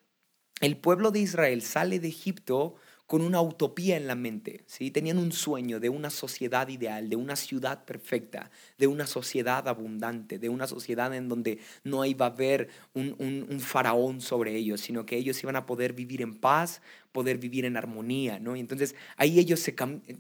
el 0.62 0.78
pueblo 0.78 1.12
de 1.12 1.20
Israel 1.20 1.62
sale 1.62 2.00
de 2.00 2.08
Egipto 2.08 2.76
con 3.08 3.22
una 3.22 3.42
utopía 3.42 3.96
en 3.96 4.06
la 4.06 4.16
mente, 4.16 4.64
¿sí? 4.66 4.92
Tenían 4.92 5.18
un 5.18 5.32
sueño 5.32 5.80
de 5.80 5.88
una 5.88 6.10
sociedad 6.10 6.68
ideal, 6.68 7.10
de 7.10 7.16
una 7.16 7.38
ciudad 7.38 7.86
perfecta, 7.86 8.52
de 8.78 8.88
una 8.88 9.08
sociedad 9.08 9.66
abundante, 9.68 10.40
de 10.40 10.50
una 10.50 10.68
sociedad 10.68 11.16
en 11.16 11.30
donde 11.30 11.60
no 11.86 12.04
iba 12.04 12.26
a 12.26 12.30
haber 12.30 12.68
un, 12.94 13.16
un 13.18 13.60
faraón 13.62 14.20
sobre 14.20 14.56
ellos, 14.56 14.82
sino 14.82 15.06
que 15.06 15.16
ellos 15.16 15.42
iban 15.42 15.56
a 15.56 15.66
poder 15.66 15.94
vivir 15.94 16.22
en 16.22 16.36
paz, 16.36 16.82
poder 17.18 17.38
vivir 17.38 17.66
en 17.66 17.78
armonía, 17.78 18.40
¿no? 18.40 18.56
Y 18.56 18.60
entonces 18.60 18.94
ahí 19.16 19.40
ellos 19.40 19.60
se, 19.60 19.76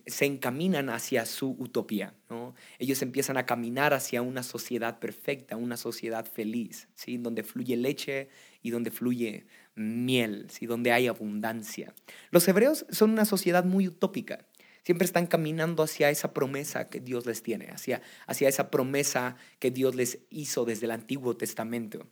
se 0.07 0.25
encaminan 0.25 0.89
hacia 0.89 1.25
su 1.25 1.55
utopía, 1.59 2.15
¿no? 2.29 2.55
Ellos 2.79 3.01
empiezan 3.01 3.37
a 3.37 3.45
caminar 3.45 3.93
hacia 3.93 4.21
una 4.21 4.41
sociedad 4.41 4.97
perfecta, 4.97 5.57
una 5.57 5.77
sociedad 5.77 6.25
feliz, 6.25 6.87
¿sí? 6.95 7.17
Donde 7.17 7.43
fluye 7.43 7.77
leche 7.77 8.29
y 8.63 8.71
donde 8.71 8.91
fluye 8.91 9.45
miel, 9.77 10.47
¿sí? 10.49 10.65
donde 10.65 10.91
hay 10.91 11.07
abundancia. 11.07 11.93
Los 12.31 12.47
hebreos 12.47 12.85
son 12.89 13.11
una 13.11 13.25
sociedad 13.25 13.63
muy 13.63 13.87
utópica. 13.87 14.45
Siempre 14.83 15.05
están 15.05 15.27
caminando 15.27 15.83
hacia 15.83 16.09
esa 16.09 16.33
promesa 16.33 16.89
que 16.89 16.99
Dios 16.99 17.25
les 17.25 17.43
tiene, 17.43 17.67
hacia, 17.71 18.01
hacia 18.25 18.47
esa 18.47 18.71
promesa 18.71 19.35
que 19.59 19.69
Dios 19.69 19.95
les 19.95 20.19
hizo 20.29 20.63
desde 20.65 20.85
el 20.85 20.91
Antiguo 20.91 21.35
Testamento. 21.35 22.07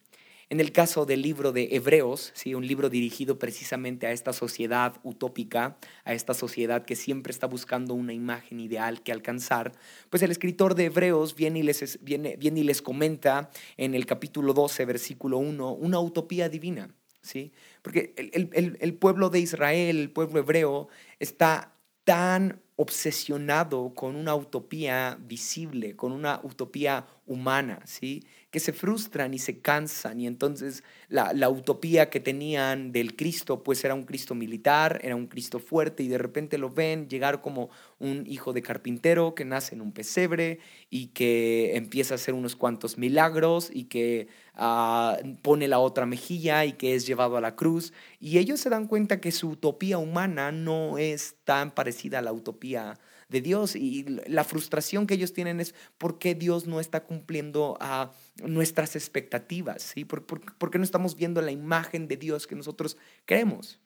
En 0.50 0.60
el 0.60 0.72
caso 0.72 1.08
del 1.08 1.24
libro 1.24 1.52
de 1.52 1.70
Hebreos, 1.72 2.32
¿sí? 2.36 2.54
un 2.54 2.68
libro 2.68 2.90
dirigido 2.90 3.40
precisamente 3.40 4.06
a 4.06 4.12
esta 4.12 4.32
sociedad 4.32 4.94
utópica, 5.02 5.78
a 6.04 6.14
esta 6.14 6.36
sociedad 6.36 6.86
que 6.86 6.96
siempre 6.96 7.32
está 7.32 7.48
buscando 7.48 7.96
una 7.96 8.14
imagen 8.14 8.60
ideal 8.60 9.02
que 9.02 9.12
alcanzar, 9.12 9.72
pues 10.12 10.22
el 10.22 10.30
escritor 10.30 10.76
de 10.76 10.86
Hebreos 10.86 11.34
viene 11.34 11.60
y 11.60 11.64
les, 11.64 12.04
viene, 12.04 12.36
viene 12.36 12.60
y 12.60 12.64
les 12.64 12.84
comenta 12.84 13.50
en 13.78 13.96
el 13.96 14.06
capítulo 14.06 14.54
12, 14.54 14.86
versículo 14.86 15.40
1, 15.40 15.72
una 15.74 16.00
utopía 16.00 16.48
divina. 16.48 16.94
¿Sí? 17.26 17.52
Porque 17.82 18.14
el, 18.16 18.94
pueblo 18.94 19.30
de 19.30 19.40
Israel, 19.40 19.98
el 19.98 20.12
pueblo 20.12 20.40
hebreo, 20.40 20.88
está 21.20 21.74
tan 22.04 22.62
obsesionado 22.78 23.94
con 23.94 24.16
una 24.16 24.36
utopía 24.36 25.18
visible, 25.22 25.96
con 25.96 26.12
una 26.12 26.42
utopía 26.44 27.08
humana, 27.26 27.82
¿sí? 27.86 28.24
que 28.52 28.60
se 28.60 28.74
frustran 28.74 29.34
y 29.34 29.40
se 29.40 29.60
cansan 29.60 30.20
y 30.20 30.28
entonces 30.28 30.84
la, 31.08 31.34
la, 31.34 31.50
utopía 31.50 32.10
que 32.10 32.20
tenían 32.20 32.92
del 32.92 33.16
Cristo 33.16 33.64
pues 33.64 33.84
era 33.84 33.94
un 33.94 34.04
Cristo 34.04 34.36
militar, 34.36 35.00
era 35.04 35.16
un 35.16 35.28
Cristo 35.28 35.60
fuerte 35.60 36.04
y 36.04 36.08
de 36.08 36.18
repente 36.18 36.58
lo 36.58 36.70
ven 36.70 37.10
llegar 37.10 37.42
como 37.42 37.70
un 38.00 38.26
hijo 38.28 38.54
de 38.54 38.62
carpintero 38.62 39.36
que 39.36 39.46
nace 39.46 39.76
en 39.76 39.82
un 39.82 39.92
pesebre 39.92 40.60
y 40.90 41.08
que 41.08 41.76
empieza 41.76 42.14
a 42.14 42.16
hacer 42.16 42.34
unos 42.34 42.56
cuantos 42.56 42.98
milagros 42.98 43.70
y 43.74 43.86
que 43.86 44.28
ah, 44.56 45.18
pone 45.42 45.68
la 45.68 45.80
otra 45.80 46.06
mejilla 46.06 46.66
y 46.66 46.74
que 46.74 46.96
es 46.96 47.06
llevado 47.06 47.38
a 47.38 47.42
la 47.42 47.56
cruz 47.56 47.94
y 48.20 48.38
ellos 48.38 48.60
se 48.60 48.70
dan 48.70 48.88
cuenta 48.88 49.22
que 49.22 49.32
su 49.32 49.50
utopía 49.50 49.98
humana 49.98 50.52
no 50.52 50.98
es 50.98 51.36
tan 51.44 51.72
parecida 51.72 52.20
a 52.20 52.22
la 52.22 52.34
utopía 52.34 53.00
de 53.30 53.42
Dios 53.42 53.76
y 53.76 54.06
la 54.28 54.44
frustración 54.44 55.08
que 55.08 55.16
ellos 55.16 55.34
tienen 55.34 55.60
es 55.60 55.74
por 55.98 56.20
qué 56.20 56.36
Dios 56.36 56.68
no 56.68 56.80
está 56.80 57.04
cumpliendo 57.04 57.78
a 57.80 58.12
nuestras 58.44 58.96
expectativas, 58.96 59.82
¿sí? 59.82 60.06
¿Por, 60.06 60.26
qué 60.72 60.78
no 60.78 60.84
estamos 60.84 61.16
viendo 61.16 61.42
la 61.42 61.52
imagen 61.52 62.08
de 62.08 62.18
Dios 62.18 62.48
que 62.48 62.56
nosotros 62.56 62.98
creemos? 63.26 63.80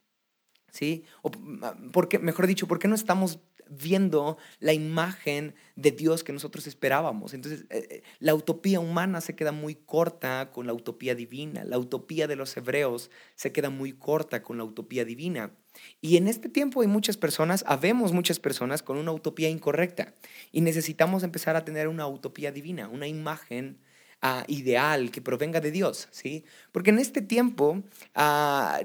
¿Sí? 0.71 1.03
O, 1.21 1.31
porque, 1.91 2.19
mejor 2.19 2.47
dicho, 2.47 2.67
¿por 2.67 2.79
qué 2.79 2.87
no 2.87 2.95
estamos 2.95 3.39
viendo 3.69 4.37
la 4.59 4.73
imagen 4.73 5.53
de 5.75 5.91
Dios 5.91 6.23
que 6.23 6.33
nosotros 6.33 6.67
esperábamos. 6.67 7.33
Entonces, 7.33 7.65
eh, 7.69 7.87
eh, 7.89 8.03
la 8.19 8.33
utopía 8.33 8.79
humana 8.79 9.21
se 9.21 9.35
queda 9.35 9.51
muy 9.51 9.75
corta 9.75 10.49
con 10.51 10.67
la 10.67 10.73
utopía 10.73 11.15
divina. 11.15 11.63
La 11.63 11.77
utopía 11.77 12.27
de 12.27 12.35
los 12.35 12.57
hebreos 12.57 13.11
se 13.35 13.51
queda 13.51 13.69
muy 13.69 13.93
corta 13.93 14.41
con 14.41 14.57
la 14.57 14.63
utopía 14.63 15.05
divina. 15.05 15.51
Y 16.01 16.17
en 16.17 16.27
este 16.27 16.49
tiempo 16.49 16.81
hay 16.81 16.87
muchas 16.87 17.15
personas, 17.15 17.63
habemos 17.67 18.11
muchas 18.11 18.39
personas 18.39 18.81
con 18.81 18.97
una 18.97 19.11
utopía 19.11 19.49
incorrecta 19.49 20.15
y 20.51 20.61
necesitamos 20.61 21.23
empezar 21.23 21.55
a 21.55 21.63
tener 21.63 21.87
una 21.87 22.07
utopía 22.07 22.51
divina, 22.51 22.89
una 22.89 23.07
imagen 23.07 23.79
ideal 24.47 25.11
que 25.11 25.21
provenga 25.21 25.61
de 25.61 25.71
Dios, 25.71 26.09
¿sí? 26.11 26.43
Porque 26.71 26.89
en 26.89 26.99
este 26.99 27.21
tiempo 27.21 27.83
ah, 28.15 28.79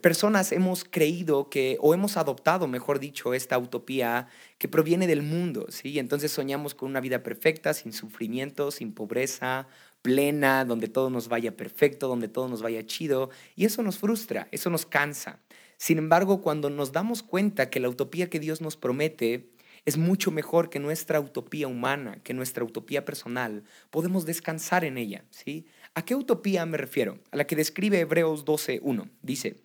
personas 0.00 0.50
hemos 0.52 0.84
creído 0.84 1.50
que, 1.50 1.76
o 1.80 1.92
hemos 1.92 2.16
adoptado, 2.16 2.66
mejor 2.66 2.98
dicho, 2.98 3.34
esta 3.34 3.58
utopía 3.58 4.28
que 4.58 4.68
proviene 4.68 5.06
del 5.06 5.22
mundo, 5.22 5.66
¿sí? 5.68 5.98
Entonces 5.98 6.32
soñamos 6.32 6.74
con 6.74 6.88
una 6.88 7.00
vida 7.00 7.22
perfecta, 7.22 7.74
sin 7.74 7.92
sufrimiento, 7.92 8.70
sin 8.70 8.92
pobreza, 8.92 9.68
plena, 10.00 10.64
donde 10.64 10.88
todo 10.88 11.10
nos 11.10 11.28
vaya 11.28 11.56
perfecto, 11.56 12.08
donde 12.08 12.28
todo 12.28 12.48
nos 12.48 12.62
vaya 12.62 12.86
chido, 12.86 13.30
y 13.54 13.66
eso 13.66 13.82
nos 13.82 13.98
frustra, 13.98 14.48
eso 14.52 14.70
nos 14.70 14.86
cansa. 14.86 15.38
Sin 15.76 15.98
embargo, 15.98 16.40
cuando 16.40 16.70
nos 16.70 16.92
damos 16.92 17.22
cuenta 17.22 17.68
que 17.68 17.80
la 17.80 17.88
utopía 17.88 18.30
que 18.30 18.40
Dios 18.40 18.60
nos 18.60 18.76
promete 18.76 19.50
es 19.84 19.96
mucho 19.96 20.30
mejor 20.30 20.70
que 20.70 20.78
nuestra 20.78 21.18
utopía 21.20 21.66
humana, 21.66 22.20
que 22.22 22.34
nuestra 22.34 22.64
utopía 22.64 23.04
personal. 23.04 23.64
Podemos 23.90 24.24
descansar 24.24 24.84
en 24.84 24.96
ella, 24.96 25.24
¿sí? 25.30 25.66
¿A 25.94 26.04
qué 26.04 26.14
utopía 26.14 26.64
me 26.66 26.78
refiero? 26.78 27.18
A 27.32 27.36
la 27.36 27.46
que 27.46 27.56
describe 27.56 27.98
Hebreos 27.98 28.44
12.1. 28.44 29.10
Dice, 29.22 29.56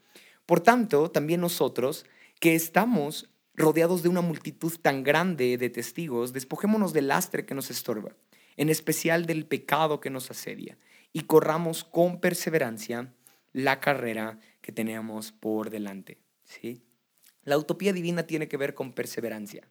por 0.45 0.59
tanto, 0.59 1.11
también 1.11 1.41
nosotros, 1.41 2.05
que 2.39 2.55
estamos 2.55 3.29
rodeados 3.53 4.01
de 4.01 4.09
una 4.09 4.21
multitud 4.21 4.73
tan 4.81 5.03
grande 5.03 5.57
de 5.57 5.69
testigos, 5.69 6.33
despojémonos 6.33 6.93
del 6.93 7.09
lastre 7.09 7.45
que 7.45 7.55
nos 7.55 7.69
estorba, 7.69 8.15
en 8.55 8.69
especial 8.69 9.25
del 9.25 9.45
pecado 9.45 9.99
que 9.99 10.09
nos 10.09 10.31
asedia, 10.31 10.77
y 11.13 11.21
corramos 11.21 11.83
con 11.83 12.19
perseverancia 12.19 13.13
la 13.53 13.79
carrera 13.79 14.39
que 14.61 14.71
tenemos 14.71 15.31
por 15.31 15.69
delante. 15.69 16.19
¿sí? 16.43 16.83
La 17.43 17.57
utopía 17.57 17.93
divina 17.93 18.23
tiene 18.23 18.47
que 18.47 18.57
ver 18.57 18.73
con 18.73 18.93
perseverancia 18.93 19.67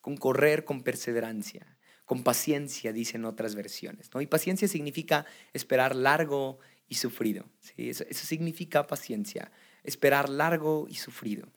con 0.00 0.16
correr 0.16 0.64
con 0.64 0.82
perseverancia, 0.82 1.76
con 2.04 2.22
paciencia, 2.22 2.92
dicen 2.92 3.24
otras 3.24 3.54
versiones. 3.54 4.10
¿no? 4.14 4.20
Y 4.20 4.26
paciencia 4.26 4.68
significa 4.68 5.26
esperar 5.52 5.94
largo 5.94 6.58
y 6.88 6.96
sufrido. 6.96 7.46
¿sí? 7.60 7.90
Eso, 7.90 8.04
significa 8.12 8.86
paciencia, 8.86 9.52
esperar 9.84 10.28
largo 10.28 10.86
y 10.88 10.94
sufrido. 10.96 11.48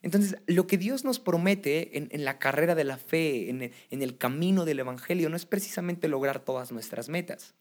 Entonces, 0.00 0.36
lo 0.46 0.66
que 0.66 0.78
Dios 0.78 1.04
nos 1.04 1.18
promete 1.18 1.98
en, 1.98 2.24
la 2.24 2.38
carrera 2.38 2.76
de 2.76 2.84
la 2.84 2.98
fe, 2.98 3.50
en, 3.50 3.72
el 3.90 4.16
camino 4.16 4.64
del 4.64 4.78
Evangelio, 4.78 5.28
no 5.28 5.36
es 5.36 5.44
precisamente 5.44 6.06
lograr 6.06 6.38
todas 6.44 6.70
nuestras 6.70 7.08
metas. 7.08 7.54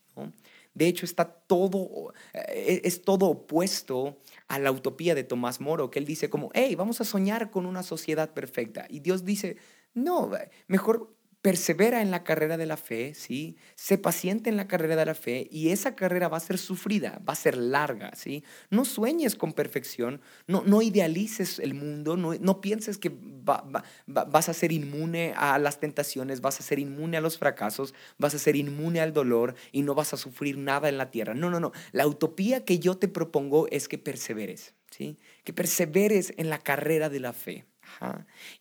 De 0.73 0.87
hecho, 0.87 1.05
está 1.05 1.25
todo, 1.25 2.13
eh, 2.33 2.81
es 2.83 3.01
todo 3.01 3.25
opuesto 3.25 4.19
a 4.47 4.59
la 4.59 4.71
utopía 4.71 5.15
de 5.15 5.23
Tomás 5.23 5.59
Moro, 5.59 5.89
que 5.89 5.97
él 5.97 6.05
dice 6.05 6.29
como, 6.29 6.51
hey, 6.53 6.75
vamos 6.75 7.01
a 7.01 7.03
soñar 7.03 7.49
con 7.49 7.65
una 7.65 7.81
sociedad 7.81 8.33
perfecta. 8.33 8.85
Y 8.87 8.99
Dios 8.99 9.25
dice, 9.25 9.57
no, 9.97 10.31
mejor 10.67 11.17
persevera 11.41 12.01
en 12.01 12.11
la 12.11 12.23
carrera 12.23 12.57
de 12.57 12.65
la 12.65 12.77
fe, 12.77 13.13
¿sí? 13.13 13.55
Sé 13.75 13.97
paciente 13.97 14.49
en 14.49 14.57
la 14.57 14.67
carrera 14.67 14.95
de 14.95 15.05
la 15.05 15.15
fe 15.15 15.47
y 15.49 15.69
esa 15.69 15.95
carrera 15.95 16.27
va 16.27 16.37
a 16.37 16.41
ser 16.41 16.57
sufrida, 16.57 17.21
va 17.27 17.33
a 17.33 17.37
ser 17.37 17.55
larga, 17.55 18.13
¿sí? 18.15 18.43
No 18.69 18.83
sueñes 18.85 19.35
con 19.35 19.53
perfección, 19.53 20.19
no, 20.47 20.63
no 20.65 20.81
idealices 20.81 21.59
el 21.59 21.73
mundo, 21.73 22.17
no, 22.17 22.33
no 22.33 22.59
pienses 22.59 22.97
que 22.97 23.15
vas 23.45 24.49
a 24.49 24.53
ser 24.53 24.71
inmune 24.71 25.33
a 25.37 25.57
las 25.57 25.79
tentaciones, 25.79 26.41
vas 26.41 26.59
a 26.59 26.63
ser 26.63 26.79
inmune 26.79 27.15
a 27.15 27.21
los 27.21 27.37
fracasos, 27.37 27.93
vas 28.17 28.35
a 28.35 28.39
ser 28.39 28.55
inmune 28.55 28.99
al 28.99 29.13
dolor 29.13 29.55
y 29.71 29.83
no 29.83 29.95
vas 29.95 30.13
a 30.13 30.17
sufrir 30.17 30.57
nada 30.57 30.89
en 30.89 30.97
la 30.97 31.11
tierra. 31.11 31.33
No, 31.33 31.49
no, 31.49 31.59
no. 31.59 31.71
La 31.93 32.07
utopía 32.07 32.65
que 32.65 32.79
yo 32.79 32.97
te 32.97 33.07
propongo 33.07 33.67
es 33.71 33.87
que 33.87 33.97
perseveres, 33.97 34.73
¿sí? 34.91 35.17
Que 35.45 35.53
perseveres 35.53 36.33
en 36.35 36.49
la 36.49 36.59
carrera 36.59 37.09
de 37.09 37.19
la 37.21 37.31
fe. 37.31 37.65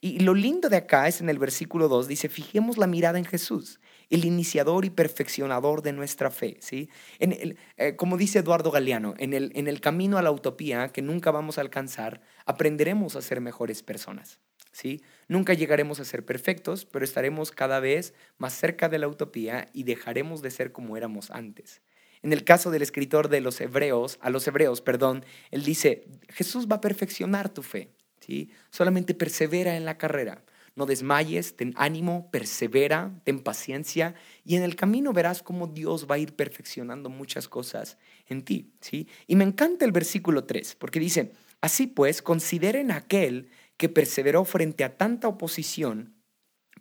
Y 0.00 0.21
lo 0.21 0.35
lindo 0.35 0.68
de 0.68 0.76
acá 0.76 1.09
es 1.09 1.21
en 1.21 1.28
el 1.28 1.38
versículo 1.38 1.88
2, 1.88 2.09
dice, 2.09 2.28
fijemos 2.28 2.78
la 2.78 2.87
mirada 2.87 3.18
en 3.18 3.25
Jesús, 3.25 3.80
el 4.11 4.25
iniciador 4.25 4.85
y 4.85 4.90
perfeccionador 4.90 5.83
de 5.83 5.92
nuestra 5.92 6.30
fe. 6.30 6.56
¿sí? 6.61 6.88
En 7.18 7.33
el, 7.33 7.59
eh, 7.76 7.97
como 7.97 8.16
dice 8.16 8.40
Eduardo 8.40 8.71
Galeano, 8.71 9.14
en 9.18 9.35
el, 9.35 9.52
en 9.54 9.68
el 9.68 9.80
camino 9.80 10.18
a 10.18 10.23
la 10.23 10.30
utopía 10.30 10.88
que 10.88 11.02
nunca 11.02 11.30
vamos 11.30 11.59
a 11.59 11.62
alcanzar, 11.62 12.21
aprenderemos 12.45 13.16
a 13.16 13.23
ser 13.23 13.40
mejores 13.40 13.83
personas. 13.83 14.40
¿sí? 14.73 15.02
Nunca 15.28 15.54
llegaremos 15.54 16.00
a 16.00 16.04
ser 16.04 16.25
perfectos, 16.25 16.85
pero 16.85 17.04
estaremos 17.04 17.50
cada 17.50 17.80
vez 17.80 18.14
más 18.38 18.54
cerca 18.54 18.88
de 18.88 18.99
la 18.99 19.09
utopía 19.09 19.68
y 19.73 19.85
dejaremos 19.85 20.42
de 20.42 20.50
ser 20.50 20.73
como 20.73 20.97
éramos 20.97 21.30
antes. 21.30 21.83
En 22.23 22.33
el 22.33 22.45
caso 22.45 22.71
del 22.71 22.83
escritor 22.83 23.28
de 23.28 23.40
los 23.40 23.61
hebreos, 23.61 24.18
a 24.21 24.30
los 24.30 24.47
hebreos, 24.49 24.80
perdón, 24.80 25.25
él 25.50 25.64
dice, 25.64 26.06
Jesús 26.28 26.66
va 26.66 26.76
a 26.76 26.80
perfeccionar 26.80 27.49
tu 27.49 27.62
fe, 27.62 27.92
Solamente 28.71 29.14
persevera 29.14 29.76
en 29.76 29.85
la 29.85 29.99
carrera. 29.99 30.42
No 30.75 30.85
desmayes, 30.85 31.56
ten 31.56 31.73
ánimo, 31.76 32.30
persevera, 32.30 33.18
ten 33.25 33.40
paciencia 33.40 34.14
y 34.45 34.56
en 34.56 34.62
el 34.62 34.76
camino 34.76 35.14
verás 35.14 35.42
cómo 35.42 35.66
Dios 35.66 36.06
va 36.09 36.16
a 36.16 36.18
ir 36.18 36.35
perfeccionando 36.35 37.09
muchas 37.09 37.49
cosas 37.49 37.97
en 38.26 38.45
ti, 38.45 38.75
¿sí? 38.80 39.09
Y 39.26 39.37
me 39.37 39.45
encanta 39.45 39.87
el 39.87 39.92
versículo 39.92 40.45
3 40.45 40.75
porque 40.75 41.00
dice, 41.00 41.33
así 41.62 41.87
pues, 41.87 42.21
consideren 42.21 42.90
aquel 42.90 43.49
que 43.78 43.88
perseveró 43.88 44.45
frente 44.45 44.85
a 44.85 44.99
tanta 44.99 45.28
oposición 45.28 46.14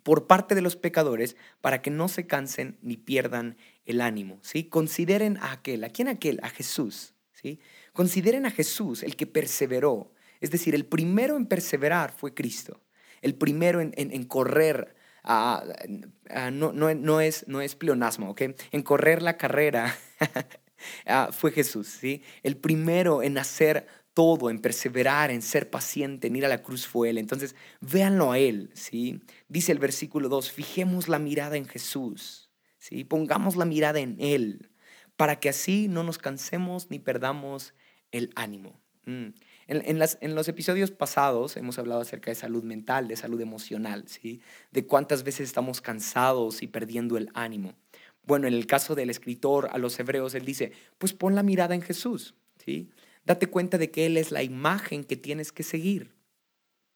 por 0.02 0.26
parte 0.26 0.54
de 0.54 0.60
los 0.60 0.76
pecadores 0.76 1.36
para 1.60 1.80
que 1.80 1.90
no 1.90 2.08
se 2.08 2.26
cansen 2.26 2.78
ni 2.82 2.96
pierdan 2.96 3.56
el 3.86 4.02
ánimo, 4.02 4.38
¿sí? 4.42 4.64
Consideren 4.64 5.38
a 5.38 5.52
aquel, 5.52 5.82
¿a 5.84 5.88
quién 5.88 6.08
aquel? 6.08 6.38
A 6.42 6.50
Jesús, 6.50 7.14
¿sí? 7.32 7.60
Consideren 7.92 8.44
a 8.44 8.50
Jesús, 8.50 9.02
el 9.02 9.16
que 9.16 9.26
perseveró, 9.26 10.12
es 10.40 10.50
decir, 10.50 10.74
el 10.74 10.86
primero 10.86 11.36
en 11.36 11.46
perseverar 11.46 12.12
fue 12.12 12.34
Cristo 12.34 12.82
el 13.22 13.34
primero 13.34 13.80
en, 13.80 14.24
correr. 14.24 14.94
no, 15.24 16.72
no, 16.72 17.20
es, 17.20 17.48
no 17.48 17.60
es 17.60 17.74
pleonasmo, 17.74 18.30
¿ok? 18.30 18.42
En 18.70 18.82
correr 18.82 19.22
la 19.22 19.36
carrera 19.36 19.96
fue 21.32 21.52
Jesús, 21.52 21.88
¿sí? 21.88 22.22
El 22.42 22.56
primero 22.56 23.22
en 23.22 23.38
hacer 23.38 23.86
todo, 24.14 24.48
en 24.48 24.60
perseverar, 24.60 25.30
en 25.30 25.42
ser 25.42 25.68
paciente, 25.70 26.28
en 26.28 26.36
ir 26.36 26.46
a 26.46 26.48
la 26.48 26.62
cruz 26.62 26.86
fue 26.86 27.10
Él. 27.10 27.18
Entonces, 27.18 27.54
véanlo 27.80 28.32
a 28.32 28.38
Él, 28.38 28.70
¿sí? 28.74 29.20
Dice 29.48 29.72
el 29.72 29.78
versículo 29.78 30.28
2, 30.28 30.52
fijemos 30.52 31.08
la 31.08 31.18
mirada 31.18 31.56
en 31.56 31.66
Jesús, 31.66 32.50
¿sí? 32.78 33.04
Pongamos 33.04 33.56
la 33.56 33.64
mirada 33.64 34.00
en 34.00 34.16
Él, 34.20 34.70
para 35.16 35.40
que 35.40 35.48
así 35.48 35.88
no 35.88 36.02
nos 36.02 36.18
cansemos 36.18 36.90
ni 36.90 36.98
perdamos 36.98 37.74
el 38.12 38.30
ánimo. 38.36 38.80
Mm. 39.06 39.28
En, 39.68 40.34
los 40.34 40.48
episodios 40.48 40.92
pasados 40.92 41.56
hemos 41.56 41.78
hablado 41.78 42.00
acerca 42.00 42.30
de 42.30 42.36
salud 42.36 42.62
mental, 42.62 43.08
de 43.08 43.16
salud 43.16 43.40
emocional, 43.40 44.06
¿sí? 44.06 44.40
De 44.70 44.86
cuántas 44.86 45.24
veces 45.24 45.48
estamos 45.48 45.80
cansados 45.80 46.62
y 46.62 46.68
perdiendo 46.68 47.16
el 47.16 47.30
ánimo. 47.34 47.74
Bueno, 48.22 48.46
en 48.46 48.54
el 48.54 48.66
caso 48.66 48.94
del 48.94 49.10
escritor 49.10 49.68
a 49.72 49.78
los 49.78 49.98
hebreos, 49.98 50.34
él 50.34 50.44
dice, 50.44 50.72
pues 50.98 51.12
pon 51.12 51.34
la 51.34 51.42
mirada 51.42 51.74
en 51.74 51.82
Jesús, 51.82 52.34
¿sí? 52.64 52.90
Date 53.24 53.48
cuenta 53.48 53.76
de 53.76 53.90
que 53.90 54.06
Él 54.06 54.16
es 54.16 54.30
la 54.30 54.44
imagen 54.44 55.02
que 55.02 55.16
tienes 55.16 55.50
que 55.50 55.64
seguir. 55.64 56.12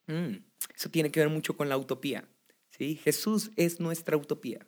Mm, 0.06 0.44
eso 0.76 0.90
tiene 0.90 1.10
que 1.10 1.20
ver 1.20 1.28
mucho 1.28 1.56
con 1.56 1.68
la 1.68 1.76
utopía, 1.76 2.28
¿sí? 2.70 3.00
Jesús 3.02 3.50
es 3.56 3.80
nuestra 3.80 4.16
utopía. 4.16 4.64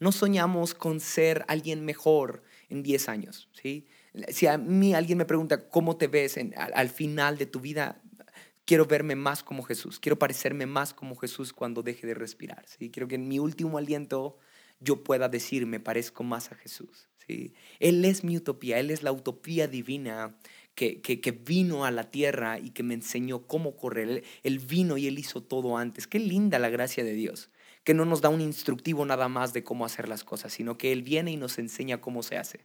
No 0.00 0.12
soñamos 0.12 0.74
con 0.74 0.98
ser 1.00 1.44
alguien 1.46 1.84
mejor 1.84 2.42
en 2.74 2.82
10 2.82 3.08
años, 3.08 3.48
¿sí? 3.52 3.86
Si 4.28 4.46
a 4.46 4.58
mí 4.58 4.94
alguien 4.94 5.18
me 5.18 5.24
pregunta 5.24 5.68
cómo 5.68 5.96
te 5.96 6.06
ves 6.06 6.38
al, 6.56 6.88
final 6.88 7.36
de 7.36 7.46
tu 7.46 7.60
vida, 7.60 8.00
quiero 8.64 8.86
verme 8.86 9.16
más 9.16 9.42
como 9.42 9.62
Jesús, 9.62 9.98
quiero 9.98 10.18
parecerme 10.18 10.66
más 10.66 10.94
como 10.94 11.16
Jesús 11.16 11.52
cuando 11.52 11.82
deje 11.82 12.06
de 12.06 12.14
respirar. 12.14 12.64
¿sí? 12.66 12.90
Quiero 12.90 13.08
que 13.08 13.16
en 13.16 13.26
mi 13.26 13.38
último 13.38 13.78
aliento 13.78 14.38
yo 14.78 15.02
pueda 15.02 15.28
decir, 15.28 15.66
me 15.66 15.80
parezco 15.80 16.22
más 16.22 16.52
a 16.52 16.54
Jesús. 16.54 17.08
¿sí? 17.26 17.54
Él 17.80 18.04
es 18.04 18.22
mi 18.22 18.36
utopía, 18.36 18.78
Él 18.78 18.90
es 18.90 19.02
la 19.02 19.10
utopía 19.10 19.66
divina 19.66 20.36
que, 20.74 21.00
que, 21.00 21.30
vino 21.32 21.84
a 21.84 21.90
la 21.90 22.10
tierra 22.10 22.58
y 22.58 22.70
que 22.70 22.82
me 22.82 22.94
enseñó 22.94 23.46
cómo 23.46 23.76
correr. 23.76 24.08
Él, 24.08 24.24
él 24.42 24.58
vino 24.58 24.96
y 24.96 25.06
Él 25.06 25.18
hizo 25.18 25.42
todo 25.42 25.76
antes. 25.76 26.06
Qué 26.06 26.18
linda 26.18 26.58
la 26.58 26.68
gracia 26.68 27.04
de 27.04 27.14
Dios, 27.14 27.50
que 27.84 27.94
no 27.94 28.04
nos 28.04 28.20
da 28.20 28.30
un 28.30 28.40
instructivo 28.40 29.04
nada 29.04 29.28
más 29.28 29.52
de 29.52 29.62
cómo 29.62 29.84
hacer 29.84 30.08
las 30.08 30.24
cosas, 30.24 30.52
sino 30.52 30.76
que 30.76 30.92
Él 30.92 31.02
viene 31.02 31.30
y 31.30 31.36
nos 31.36 31.58
enseña 31.58 32.00
cómo 32.00 32.22
se 32.22 32.38
hace. 32.38 32.60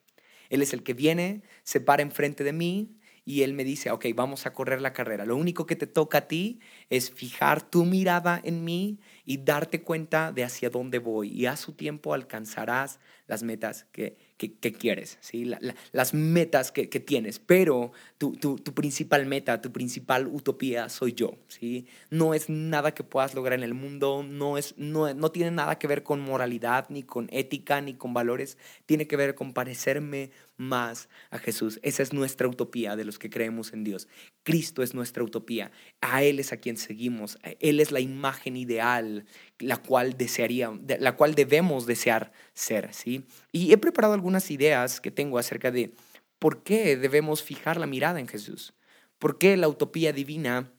Él 0.49 0.61
es 0.61 0.73
el 0.73 0.81
que 0.81 0.93
viene, 0.93 1.43
se 1.63 1.81
para 1.81 2.01
enfrente 2.01 2.43
de 2.43 2.53
mí 2.53 2.95
y 3.25 3.43
Él 3.43 3.53
me 3.53 3.63
dice, 3.63 3.91
ok, 3.91 4.07
vamos 4.15 4.45
a 4.45 4.53
correr 4.53 4.81
la 4.81 4.93
carrera. 4.93 5.25
Lo 5.25 5.35
único 5.35 5.65
que 5.65 5.75
te 5.75 5.85
toca 5.85 6.19
a 6.19 6.27
ti 6.27 6.59
es 6.89 7.11
fijar 7.11 7.61
tu 7.61 7.85
mirada 7.85 8.41
en 8.43 8.63
mí 8.63 8.99
y 9.25 9.38
darte 9.38 9.83
cuenta 9.83 10.31
de 10.31 10.43
hacia 10.43 10.69
dónde 10.69 10.97
voy. 10.97 11.29
Y 11.29 11.45
a 11.45 11.55
su 11.55 11.73
tiempo 11.73 12.13
alcanzarás 12.13 12.99
las 13.27 13.43
metas 13.43 13.85
que, 13.91 14.17
que, 14.39 14.72
quieres, 14.72 15.17
¿sí? 15.19 15.51
las 15.91 16.13
metas 16.13 16.72
que, 16.72 16.88
tienes, 16.88 17.39
pero 17.39 17.91
tu, 18.17 18.31
tu, 18.38 18.55
principal 18.74 19.25
meta, 19.25 19.60
tu 19.62 19.74
principal 19.74 20.27
utopía 20.27 20.88
soy 20.88 21.12
yo. 21.12 21.38
¿sí? 21.50 21.88
No 22.10 22.34
es 22.34 22.48
nada 22.48 22.93
que 22.93 23.03
puedas 23.03 23.34
lograr 23.34 23.60
en 23.60 23.65
el 23.65 23.73
mundo, 23.73 24.23
no, 24.23 24.58
es, 24.58 24.75
no, 24.78 25.13
no 25.13 25.32
tiene 25.32 25.52
nada 25.52 25.78
que 25.78 25.88
ver 25.88 26.04
con 26.04 26.21
moralidad, 26.21 26.86
ni 26.89 27.04
con 27.04 27.28
ética, 27.34 27.82
ni 27.82 27.95
con 27.95 28.13
valores, 28.13 28.58
tiene 28.86 29.08
que 29.08 29.17
ver 29.17 29.36
con 29.36 29.52
parecerme 29.52 30.32
más 30.56 31.10
a 31.32 31.39
Jesús. 31.39 31.80
Esa 31.84 32.04
es 32.04 32.13
nuestra 32.13 32.47
utopía 32.47 32.95
de 32.95 33.04
los 33.04 33.19
que 33.19 33.30
creemos 33.30 33.73
en 33.73 33.84
Dios. 33.84 34.08
Cristo 34.43 34.84
es 34.84 34.93
nuestra 34.93 35.23
utopía, 35.23 35.71
a 35.99 36.23
Él 36.23 36.39
es 36.39 36.54
a 36.54 36.58
quien 36.58 36.78
seguimos, 36.78 37.39
Él 37.60 37.82
es 37.82 37.91
la 37.91 37.99
imagen 37.99 38.56
ideal 38.56 39.25
la 39.60 39.78
cual 39.78 40.17
desearía, 40.17 40.71
la 40.99 41.15
cual 41.15 41.36
debemos 41.36 41.86
desear 41.86 42.32
ser, 42.54 42.93
¿sí? 42.93 43.25
Y 43.52 43.73
he 43.73 43.78
preparado 43.78 44.13
algunas 44.30 44.52
ideas 44.52 45.02
que 45.02 45.10
tengo 45.10 45.39
acerca 45.39 45.72
de 45.72 45.92
por 46.38 46.62
qué 46.62 46.96
debemos 46.96 47.42
fijar 47.42 47.78
la 47.78 47.88
mirada 47.88 48.20
en 48.20 48.28
Jesús, 48.28 48.76
por 49.18 49.39
qué 49.39 49.58
la 49.58 49.68
utopía 49.68 50.13
divina 50.13 50.72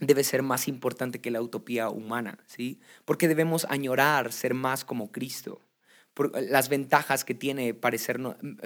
debe 0.00 0.24
ser 0.24 0.42
más 0.42 0.68
importante 0.68 1.20
que 1.20 1.30
la 1.30 1.42
utopía 1.42 1.90
humana, 1.90 2.38
¿sí? 2.46 2.80
Por 3.04 3.18
qué 3.18 3.28
debemos 3.28 3.66
añorar 3.68 4.32
ser 4.32 4.54
más 4.54 4.86
como 4.86 5.12
Cristo, 5.12 5.60
por 6.14 6.32
las 6.40 6.70
ventajas 6.70 7.26
que 7.26 7.34
tiene 7.34 7.74
parecer, 7.74 8.18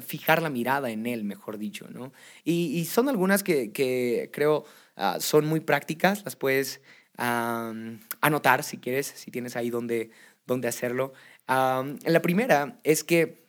fijar 0.06 0.40
la 0.40 0.50
mirada 0.50 0.90
en 0.90 1.06
Él, 1.06 1.24
mejor 1.24 1.58
dicho, 1.58 1.88
¿no? 1.90 2.12
Y, 2.44 2.84
son 2.84 3.08
algunas 3.08 3.42
que, 3.42 4.30
creo 4.32 4.64
ah, 4.94 5.16
son 5.18 5.46
muy 5.46 5.58
prácticas, 5.58 6.22
las 6.24 6.36
puedes 6.36 6.80
anotar 7.16 8.62
si 8.62 8.78
quieres, 8.78 9.06
si 9.08 9.32
tienes 9.32 9.56
ahí 9.56 9.68
donde, 9.68 10.10
donde 10.46 10.68
hacerlo. 10.68 11.12
la 11.48 12.22
primera 12.22 12.78
es 12.84 13.02
que 13.02 13.41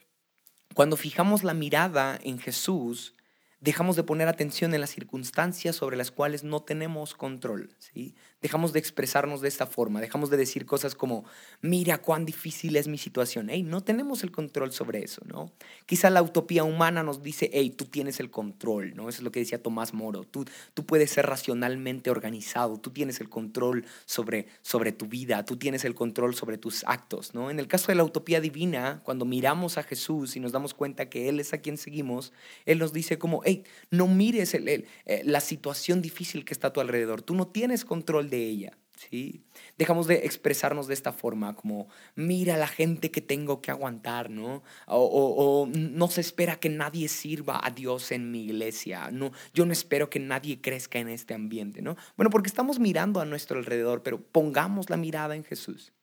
cuando 0.73 0.97
fijamos 0.97 1.43
la 1.43 1.53
mirada 1.53 2.19
en 2.23 2.39
Jesús, 2.39 3.15
dejamos 3.63 3.95
de 3.95 4.03
poner 4.03 4.27
atención 4.27 4.73
en 4.73 4.81
las 4.81 4.89
circunstancias 4.89 5.77
sobre 5.77 5.95
las 5.95 6.11
cuales 6.11 6.43
no 6.43 6.61
tenemos 6.61 7.13
control, 7.13 7.69
¿sí? 7.79 8.13
Dejamos 8.41 8.73
de 8.73 8.79
expresarnos 8.79 9.39
de 9.39 9.47
esta 9.47 9.65
forma, 9.65 10.01
dejamos 10.01 10.29
de 10.29 10.35
decir 10.35 10.65
cosas 10.65 10.95
como, 10.95 11.23
mira 11.61 11.99
cuán 11.99 12.25
difícil 12.25 12.75
es 12.75 12.89
mi 12.89 12.97
situación. 12.97 13.47
Hey, 13.49 13.63
no 13.63 13.79
tenemos 13.79 14.21
el 14.23 14.31
control 14.31 14.73
sobre 14.73 15.01
eso, 15.01 15.21
¿no? 15.25 15.49
Quizá 15.85 16.09
la 16.09 16.21
utopía 16.21 16.65
humana 16.65 17.03
nos 17.03 17.23
dice, 17.23 17.49
hey, 17.53 17.69
tú 17.69 17.85
tienes 17.85 18.19
el 18.19 18.29
control, 18.29 18.95
¿no? 18.95 19.07
Eso 19.07 19.19
es 19.19 19.23
lo 19.23 19.31
que 19.31 19.39
decía 19.39 19.63
Tomás 19.63 19.93
Moro. 19.93 20.25
Tú, 20.25 20.43
tú 20.73 20.85
puedes 20.85 21.11
ser 21.11 21.25
racionalmente 21.25 22.11
organizado, 22.11 22.81
tú 22.81 22.89
tienes 22.89 23.21
el 23.21 23.29
control 23.29 23.85
sobre, 24.05 24.47
sobre 24.61 24.91
tu 24.91 25.05
vida, 25.05 25.45
tú 25.45 25.55
tienes 25.55 25.85
el 25.85 25.95
control 25.95 26.35
sobre 26.35 26.57
tus 26.57 26.83
actos, 26.85 27.33
¿no? 27.33 27.49
En 27.49 27.59
el 27.59 27.69
caso 27.69 27.87
de 27.87 27.95
la 27.95 28.03
utopía 28.03 28.41
divina, 28.41 28.99
cuando 29.05 29.23
miramos 29.23 29.77
a 29.77 29.83
Jesús 29.83 30.35
y 30.35 30.41
nos 30.41 30.51
damos 30.51 30.73
cuenta 30.73 31.09
que 31.09 31.29
Él 31.29 31.39
es 31.39 31.53
a 31.53 31.59
quien 31.59 31.77
seguimos, 31.77 32.33
Él 32.65 32.79
nos 32.79 32.91
dice 32.91 33.17
como, 33.17 33.41
hey, 33.45 33.52
no 33.91 34.07
mires 34.07 34.53
el, 34.53 34.67
eh, 34.67 34.85
la 35.23 35.39
situación 35.39 36.01
difícil 36.01 36.45
que 36.45 36.53
está 36.53 36.67
a 36.67 36.73
tu 36.73 36.81
alrededor, 36.81 37.21
tú 37.21 37.35
no 37.35 37.47
tienes 37.47 37.85
control 37.85 38.29
de 38.29 38.45
ella. 38.45 38.77
¿sí? 38.95 39.43
Dejamos 39.77 40.07
de 40.07 40.25
expresarnos 40.25 40.87
de 40.87 40.93
esta 40.93 41.11
forma, 41.11 41.55
como 41.55 41.87
mira 42.15 42.57
la 42.57 42.67
gente 42.67 43.11
que 43.11 43.21
tengo 43.21 43.61
que 43.61 43.71
aguantar, 43.71 44.29
¿no? 44.29 44.63
O, 44.87 45.67
no 45.71 46.07
se 46.07 46.21
espera 46.21 46.59
que 46.59 46.69
nadie 46.69 47.07
sirva 47.07 47.59
a 47.63 47.71
Dios 47.71 48.11
en 48.11 48.31
mi 48.31 48.45
iglesia, 48.45 49.09
no, 49.11 49.31
yo 49.53 49.65
no 49.65 49.73
espero 49.73 50.09
que 50.09 50.19
nadie 50.19 50.61
crezca 50.61 50.99
en 50.99 51.09
este 51.09 51.33
ambiente, 51.33 51.81
¿no? 51.81 51.95
Bueno, 52.15 52.29
porque 52.29 52.47
estamos 52.47 52.79
mirando 52.79 53.19
a 53.19 53.25
nuestro 53.25 53.57
alrededor, 53.57 54.03
pero 54.03 54.21
pongamos 54.21 54.89
la 54.89 54.97
mirada 54.97 55.35
en 55.35 55.43
Jesús. 55.43 55.93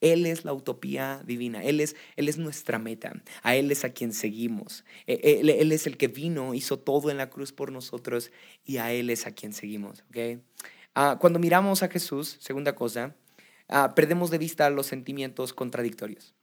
Él 0.00 0.26
es 0.26 0.44
la 0.44 0.52
utopía 0.52 1.22
divina, 1.26 1.62
Él 1.62 1.80
es, 1.80 1.96
él 2.16 2.28
es 2.28 2.38
nuestra 2.38 2.78
meta, 2.78 3.22
a 3.42 3.56
Él 3.56 3.70
es 3.70 3.84
a 3.84 3.90
quien 3.90 4.12
seguimos, 4.12 4.84
e, 5.06 5.38
él, 5.40 5.50
él, 5.50 5.72
es 5.72 5.86
el 5.86 5.96
que 5.96 6.08
vino, 6.08 6.54
hizo 6.54 6.78
todo 6.78 7.10
en 7.10 7.16
la 7.16 7.30
cruz 7.30 7.52
por 7.52 7.72
nosotros 7.72 8.30
y 8.64 8.78
a 8.78 8.92
Él 8.92 9.10
es 9.10 9.26
a 9.26 9.32
quien 9.32 9.52
seguimos. 9.52 10.04
¿okay? 10.08 10.40
Ah, 10.94 11.18
cuando 11.20 11.38
miramos 11.38 11.82
a 11.82 11.88
Jesús, 11.88 12.36
segunda 12.40 12.74
cosa, 12.74 13.16
ah, 13.68 13.94
perdemos 13.94 14.30
de 14.30 14.38
vista 14.38 14.70
los 14.70 14.86
sentimientos 14.86 15.52
contradictorios. 15.52 16.34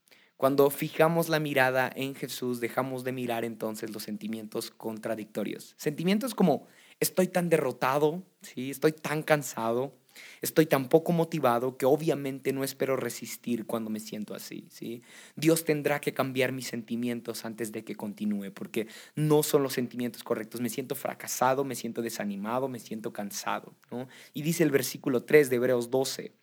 Cuando 0.41 0.71
fijamos 0.71 1.29
la 1.29 1.39
mirada 1.39 1.91
en 1.95 2.15
Jesús, 2.15 2.59
dejamos 2.59 3.03
de 3.03 3.11
mirar 3.11 3.45
entonces 3.45 3.91
los 3.91 4.01
sentimientos 4.01 4.71
contradictorios. 4.71 5.75
Sentimientos 5.77 6.33
como 6.33 6.65
estoy 6.99 7.27
tan 7.27 7.47
derrotado, 7.47 8.23
¿sí? 8.41 8.71
estoy 8.71 8.91
tan 8.91 9.21
cansado, 9.21 9.93
Estoy 10.41 10.65
tan 10.65 10.89
poco 10.89 11.11
motivado 11.11 11.77
que 11.77 11.85
obviamente 11.85 12.53
no 12.53 12.63
espero 12.63 12.95
resistir 12.95 13.65
cuando 13.65 13.89
me 13.89 13.99
siento 13.99 14.33
así, 14.33 14.67
¿sí? 14.69 15.01
Dios 15.35 15.65
tendrá 15.65 16.01
que 16.01 16.13
cambiar 16.13 16.51
mis 16.51 16.67
sentimientos 16.67 17.45
antes 17.45 17.71
de 17.71 17.83
que 17.83 17.95
continúe, 17.95 18.51
porque 18.53 18.87
no 19.15 19.43
son 19.43 19.63
los 19.63 19.73
sentimientos 19.73 20.23
correctos. 20.23 20.61
Me 20.61 20.69
siento 20.69 20.95
fracasado, 20.95 21.63
me 21.63 21.75
siento 21.75 22.01
desanimado, 22.01 22.67
me 22.67 22.79
siento 22.79 23.13
cansado, 23.13 23.73
¿no? 23.91 24.07
Y 24.33 24.41
dice 24.41 24.63
el 24.63 24.71
versículo 24.71 25.23
3 25.23 25.49
de 25.49 25.55
Hebreos 25.57 25.89
12, 25.89 26.33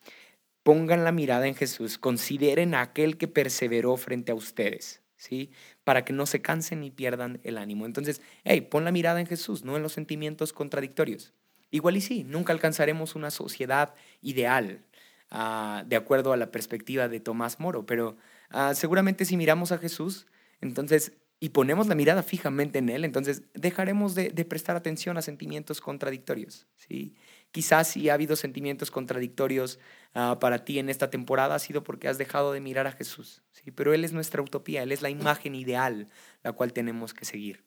pongan 0.62 1.04
la 1.04 1.12
mirada 1.12 1.46
en 1.46 1.54
Jesús, 1.54 1.98
consideren 1.98 2.74
a 2.74 2.82
aquel 2.82 3.16
que 3.16 3.26
perseveró 3.26 3.96
frente 3.96 4.32
a 4.32 4.34
ustedes, 4.34 5.02
¿sí? 5.16 5.50
para 5.82 6.04
que 6.04 6.12
no 6.12 6.26
se 6.26 6.42
cansen 6.42 6.80
ni 6.80 6.90
pierdan 6.90 7.40
el 7.42 7.56
ánimo. 7.56 7.86
Entonces, 7.86 8.20
hey, 8.44 8.60
pon 8.60 8.84
la 8.84 8.92
mirada 8.92 9.20
en 9.20 9.26
Jesús, 9.26 9.64
no 9.64 9.76
en 9.76 9.82
los 9.82 9.92
sentimientos 9.92 10.52
contradictorios. 10.52 11.32
Igual 11.70 11.96
y 11.96 12.00
sí, 12.00 12.24
nunca 12.24 12.52
alcanzaremos 12.52 13.14
una 13.14 13.30
sociedad 13.30 13.94
ideal, 14.22 14.82
ah, 15.30 15.84
de 15.86 15.96
acuerdo 15.96 16.32
a 16.32 16.36
la 16.36 16.50
perspectiva 16.50 17.08
de 17.08 17.20
Tomás 17.20 17.60
Moro, 17.60 17.86
pero 17.86 18.16
ah, 18.50 18.74
seguramente 18.74 19.24
si 19.24 19.36
miramos 19.36 19.72
a 19.72 19.78
Jesús, 19.78 20.26
entonces 20.60 21.12
y 21.40 21.50
ponemos 21.50 21.86
la 21.86 21.94
mirada 21.94 22.22
fijamente 22.22 22.78
en 22.78 22.88
Él, 22.88 23.04
entonces 23.04 23.42
dejaremos 23.54 24.14
de, 24.16 24.30
prestar 24.44 24.76
atención 24.76 25.16
a 25.18 25.22
sentimientos 25.22 25.80
contradictorios. 25.80 26.66
¿sí? 26.76 27.14
Quizás 27.52 27.88
si 27.88 28.08
ha 28.08 28.14
habido 28.14 28.34
sentimientos 28.34 28.90
contradictorios 28.90 29.78
ah, 30.14 30.38
para 30.40 30.64
ti 30.64 30.80
en 30.80 30.88
esta 30.88 31.10
temporada 31.10 31.54
ha 31.54 31.58
sido 31.60 31.84
porque 31.84 32.08
has 32.08 32.18
dejado 32.18 32.52
de 32.52 32.60
mirar 32.60 32.88
a 32.88 32.92
Jesús. 32.92 33.42
¿sí? 33.52 33.70
Pero 33.70 33.94
Él 33.94 34.04
es 34.04 34.12
nuestra 34.12 34.42
utopía, 34.42 34.82
Él 34.82 34.90
es 34.90 35.00
la 35.00 35.10
imagen 35.10 35.54
ideal 35.54 36.08
la 36.42 36.52
cual 36.52 36.72
tenemos 36.72 37.14
que 37.14 37.24
seguir. 37.24 37.62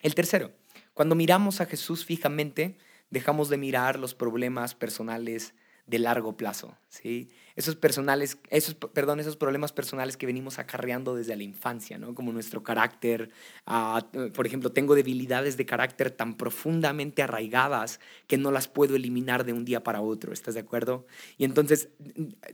El 0.00 0.14
tercero, 0.14 0.52
cuando 0.94 1.14
miramos 1.14 1.60
a 1.60 1.66
Jesús 1.66 2.04
fijamente, 2.04 2.78
dejamos 3.10 3.48
de 3.48 3.56
mirar 3.56 3.98
los 3.98 4.14
problemas 4.14 4.74
personales 4.74 5.54
de 5.86 5.98
largo 5.98 6.36
plazo. 6.36 6.76
¿sí? 6.88 7.30
Esos 7.56 7.74
personales, 7.74 8.38
esos, 8.50 8.74
perdón, 8.74 9.18
esos 9.18 9.36
problemas 9.36 9.72
personales 9.72 10.18
que 10.18 10.26
venimos 10.26 10.58
acarreando 10.58 11.16
desde 11.16 11.34
la 11.36 11.42
infancia, 11.42 11.96
¿no? 11.96 12.14
Como 12.14 12.32
nuestro 12.32 12.62
carácter, 12.62 13.30
ah, 13.66 14.06
por 14.34 14.46
ejemplo, 14.46 14.72
tengo 14.72 14.94
debilidades 14.94 15.56
de 15.56 15.64
carácter 15.64 16.10
tan 16.10 16.36
profundamente 16.36 17.22
arraigadas 17.22 17.98
que 18.26 18.36
no 18.36 18.50
las 18.50 18.68
puedo 18.68 18.94
eliminar 18.94 19.44
de 19.44 19.54
un 19.54 19.64
día 19.64 19.82
para 19.82 20.02
otro, 20.02 20.34
¿estás 20.34 20.54
de 20.54 20.60
acuerdo? 20.60 21.06
Y 21.38 21.44
entonces 21.44 21.88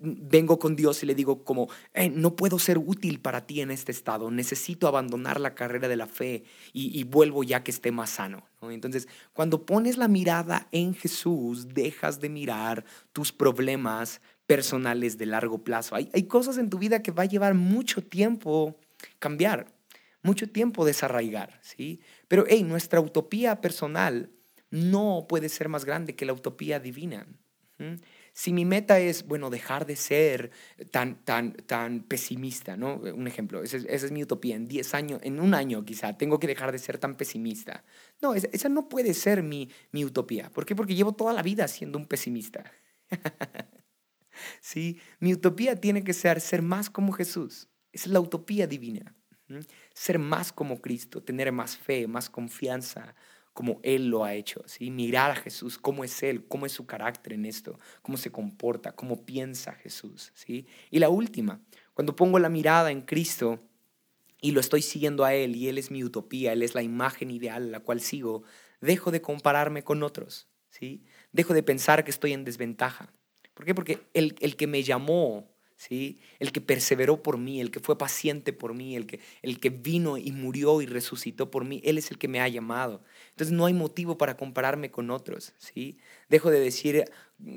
vengo 0.00 0.60
con 0.60 0.76
Dios 0.76 1.02
y 1.02 1.06
le 1.06 1.16
digo 1.16 1.42
como, 1.42 1.68
no 2.12 2.36
puedo 2.36 2.60
ser 2.60 2.78
útil 2.78 3.20
para 3.20 3.44
ti 3.44 3.60
en 3.60 3.72
este 3.72 3.90
estado, 3.90 4.30
necesito 4.30 4.86
abandonar 4.86 5.40
la 5.40 5.56
carrera 5.56 5.88
de 5.88 5.96
la 5.96 6.06
fe 6.06 6.44
y, 6.72 6.96
y 6.98 7.02
vuelvo 7.02 7.42
ya 7.42 7.64
que 7.64 7.72
esté 7.72 7.90
más 7.90 8.10
sano. 8.10 8.46
¿no? 8.60 8.70
Entonces, 8.70 9.08
cuando 9.32 9.66
pones 9.66 9.96
la 9.96 10.06
mirada 10.06 10.68
en 10.70 10.94
Jesús, 10.94 11.68
dejas 11.74 12.20
de 12.20 12.28
mirar 12.28 12.84
tus 13.12 13.32
problemas 13.32 14.20
personales 14.46 15.18
de 15.18 15.26
largo 15.26 15.64
plazo. 15.64 15.94
Hay, 15.94 16.10
hay 16.12 16.24
cosas 16.24 16.58
en 16.58 16.70
tu 16.70 16.78
vida 16.78 17.02
que 17.02 17.12
va 17.12 17.24
a 17.24 17.26
llevar 17.26 17.54
mucho 17.54 18.02
tiempo 18.02 18.78
cambiar, 19.18 19.66
mucho 20.22 20.48
tiempo 20.48 20.84
desarraigar, 20.84 21.58
¿sí? 21.62 22.00
Pero, 22.28 22.44
hey, 22.48 22.62
nuestra 22.62 23.00
utopía 23.00 23.60
personal 23.60 24.30
no 24.70 25.26
puede 25.28 25.48
ser 25.48 25.68
más 25.68 25.84
grande 25.84 26.14
que 26.14 26.26
la 26.26 26.32
utopía 26.32 26.80
divina. 26.80 27.26
Si 28.32 28.52
mi 28.52 28.64
meta 28.64 29.00
es, 29.00 29.26
bueno, 29.26 29.50
dejar 29.50 29.86
de 29.86 29.96
ser 29.96 30.52
tan, 30.92 31.24
tan, 31.24 31.52
tan 31.52 32.04
pesimista, 32.04 32.76
¿no? 32.76 32.94
Un 32.94 33.26
ejemplo, 33.26 33.62
esa 33.62 33.76
es, 33.76 34.12
mi 34.12 34.22
utopía. 34.22 34.54
En 34.54 34.68
10 34.68 34.94
años, 34.94 35.20
en 35.24 35.40
un 35.40 35.52
año 35.52 35.84
quizá, 35.84 36.16
tengo 36.16 36.38
que 36.38 36.46
dejar 36.46 36.70
de 36.70 36.78
ser 36.78 36.98
tan 36.98 37.16
pesimista. 37.16 37.84
No, 38.20 38.34
esa, 38.34 38.48
esa 38.52 38.68
no 38.68 38.88
puede 38.88 39.14
ser 39.14 39.42
mi, 39.42 39.68
mi 39.90 40.04
utopía. 40.04 40.48
¿Por 40.50 40.64
qué? 40.64 40.76
Porque 40.76 40.94
llevo 40.94 41.12
toda 41.12 41.32
la 41.32 41.42
vida 41.42 41.66
siendo 41.66 41.98
un 41.98 42.06
pesimista. 42.06 42.64
¿sí? 44.60 45.00
Mi 45.20 45.32
utopía 45.32 45.76
tiene 45.76 46.04
que 46.04 46.12
ser 46.12 46.40
ser 46.40 46.62
más 46.62 46.90
como 46.90 47.12
Jesús. 47.12 47.68
Es 47.92 48.06
la 48.06 48.20
utopía 48.20 48.66
divina. 48.66 49.14
Ser 49.92 50.18
más 50.18 50.52
como 50.52 50.80
Cristo, 50.80 51.22
tener 51.22 51.52
más 51.52 51.76
fe, 51.76 52.06
más 52.06 52.30
confianza, 52.30 53.14
como 53.52 53.80
Él 53.82 54.08
lo 54.08 54.24
ha 54.24 54.34
hecho. 54.34 54.62
¿sí? 54.66 54.90
Mirar 54.90 55.30
a 55.30 55.36
Jesús, 55.36 55.78
cómo 55.78 56.04
es 56.04 56.22
Él, 56.22 56.46
cómo 56.46 56.66
es 56.66 56.72
su 56.72 56.86
carácter 56.86 57.34
en 57.34 57.44
esto, 57.44 57.78
cómo 58.02 58.16
se 58.16 58.30
comporta, 58.30 58.92
cómo 58.92 59.24
piensa 59.24 59.72
Jesús. 59.72 60.32
¿sí? 60.34 60.66
Y 60.90 60.98
la 60.98 61.08
última, 61.08 61.60
cuando 61.94 62.16
pongo 62.16 62.38
la 62.38 62.48
mirada 62.48 62.90
en 62.90 63.02
Cristo 63.02 63.60
y 64.40 64.52
lo 64.52 64.60
estoy 64.60 64.82
siguiendo 64.82 65.24
a 65.24 65.34
Él 65.34 65.54
y 65.54 65.68
Él 65.68 65.78
es 65.78 65.90
mi 65.90 66.02
utopía, 66.02 66.52
Él 66.52 66.62
es 66.62 66.74
la 66.74 66.82
imagen 66.82 67.30
ideal 67.30 67.70
la 67.70 67.80
cual 67.80 68.00
sigo, 68.00 68.42
dejo 68.80 69.10
de 69.10 69.20
compararme 69.20 69.84
con 69.84 70.02
otros. 70.02 70.48
¿sí? 70.70 71.04
Dejo 71.32 71.54
de 71.54 71.62
pensar 71.62 72.04
que 72.04 72.10
estoy 72.10 72.32
en 72.32 72.44
desventaja. 72.44 73.12
¿Por 73.62 73.66
qué? 73.66 73.74
Porque 73.76 74.00
el, 74.12 74.34
el 74.40 74.56
que 74.56 74.66
me 74.66 74.82
llamó, 74.82 75.46
¿sí? 75.76 76.18
el 76.40 76.50
que 76.50 76.60
perseveró 76.60 77.22
por 77.22 77.38
mí, 77.38 77.60
el 77.60 77.70
que 77.70 77.78
fue 77.78 77.96
paciente 77.96 78.52
por 78.52 78.74
mí, 78.74 78.96
el 78.96 79.06
que, 79.06 79.20
el 79.42 79.60
que 79.60 79.70
vino 79.70 80.16
y 80.18 80.32
murió 80.32 80.82
y 80.82 80.86
resucitó 80.86 81.48
por 81.48 81.64
mí, 81.64 81.80
Él 81.84 81.98
es 81.98 82.10
el 82.10 82.18
que 82.18 82.26
me 82.26 82.40
ha 82.40 82.48
llamado. 82.48 83.02
Entonces 83.30 83.52
no 83.52 83.66
hay 83.66 83.72
motivo 83.72 84.18
para 84.18 84.36
compararme 84.36 84.90
con 84.90 85.10
otros. 85.10 85.54
¿sí? 85.58 85.96
Dejo 86.28 86.50
de 86.50 86.58
decir 86.58 87.04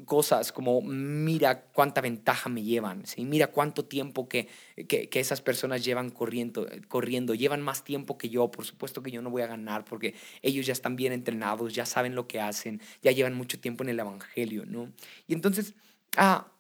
cosas 0.06 0.52
como, 0.52 0.82
mira 0.82 1.66
cuánta 1.66 2.02
ventaja 2.02 2.50
me 2.50 2.64
llevan, 2.64 3.06
¿sí? 3.06 3.26
mira 3.26 3.48
cuánto 3.48 3.86
tiempo 3.86 4.28
que, 4.28 4.48
que, 4.88 5.10
que, 5.10 5.20
esas 5.20 5.42
personas 5.42 5.86
llevan 5.86 6.10
corriendo, 6.10 6.68
corriendo, 6.88 7.36
llevan 7.36 7.62
más 7.62 7.84
tiempo 7.84 8.18
que 8.18 8.30
yo, 8.30 8.50
por 8.50 8.66
supuesto 8.66 9.04
que 9.04 9.12
yo 9.12 9.22
no 9.22 9.30
voy 9.30 9.44
a 9.44 9.48
ganar 9.48 9.86
porque 9.86 10.16
ellos 10.42 10.66
ya 10.66 10.74
están 10.74 10.96
bien 10.96 11.14
entrenados, 11.14 11.74
ya 11.74 11.86
saben 11.86 12.16
lo 12.16 12.28
que 12.28 12.40
hacen, 12.40 12.82
ya 13.04 13.12
llevan 13.12 13.36
mucho 13.36 13.60
tiempo 13.60 13.84
en 13.84 13.90
el 13.90 14.00
Evangelio. 14.00 14.66
¿no? 14.66 14.92
Y 15.28 15.34
entonces 15.34 15.76
Ah, 16.16 16.52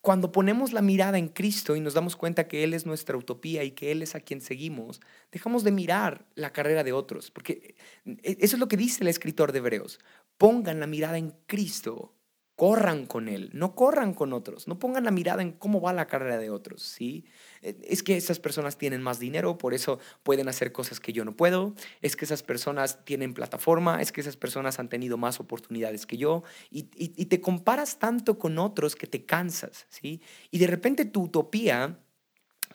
cuando 0.00 0.32
ponemos 0.32 0.72
la 0.72 0.80
mirada 0.80 1.18
en 1.18 1.28
Cristo 1.28 1.76
y 1.76 1.80
nos 1.80 1.94
damos 1.94 2.16
cuenta 2.16 2.48
que 2.48 2.64
Él 2.64 2.72
es 2.72 2.86
nuestra 2.86 3.16
utopía 3.16 3.64
y 3.64 3.72
que 3.72 3.92
Él 3.92 4.02
es 4.02 4.14
a 4.14 4.20
quien 4.20 4.40
seguimos, 4.40 5.00
dejamos 5.30 5.62
de 5.62 5.72
mirar 5.72 6.26
la 6.34 6.52
carrera 6.52 6.84
de 6.84 6.92
otros, 6.92 7.30
porque 7.30 7.74
eh, 8.06 8.36
eso 8.40 8.56
es 8.56 8.60
lo 8.60 8.68
que 8.68 8.78
dice 8.78 9.02
el 9.02 9.08
escritor 9.08 9.52
de 9.52 9.58
Hebreos. 9.58 10.00
Pongan 10.38 10.80
la 10.80 10.86
mirada 10.86 11.18
en 11.18 11.34
Cristo 11.46 12.14
corran 12.60 13.06
con 13.06 13.30
él, 13.30 13.48
no 13.54 13.74
corran 13.74 14.12
con 14.12 14.34
otros, 14.34 14.68
no 14.68 14.78
pongan 14.78 15.04
la 15.04 15.10
mirada 15.10 15.40
en 15.40 15.52
cómo 15.52 15.80
va 15.80 15.94
la 15.94 16.06
carrera 16.06 16.36
de 16.36 16.50
otros, 16.50 16.82
¿sí? 16.82 17.24
Eh, 17.62 17.74
es 17.88 18.02
que 18.02 18.18
esas 18.18 18.38
personas 18.38 18.76
tienen 18.76 19.00
más 19.00 19.18
dinero, 19.18 19.56
por 19.56 19.72
eso 19.72 19.98
pueden 20.22 20.46
hacer 20.46 20.70
cosas 20.70 21.00
que 21.00 21.14
yo 21.14 21.24
no 21.24 21.34
puedo, 21.34 21.74
es 22.02 22.16
que 22.16 22.26
esas 22.26 22.42
personas 22.42 23.02
tienen 23.06 23.32
plataforma, 23.32 24.02
es 24.02 24.12
que 24.12 24.20
esas 24.20 24.36
personas 24.36 24.78
han 24.78 24.90
tenido 24.90 25.16
más 25.16 25.40
oportunidades 25.40 26.04
que 26.04 26.18
yo, 26.18 26.42
y, 26.70 26.82
te 26.82 27.40
comparas 27.40 27.98
tanto 27.98 28.38
con 28.38 28.58
otros 28.58 28.94
que 28.94 29.06
te 29.06 29.24
cansas, 29.24 29.86
¿sí? 29.88 30.20
Y 30.50 30.58
de 30.58 30.66
repente 30.66 31.06
tu 31.06 31.22
utopía 31.22 31.98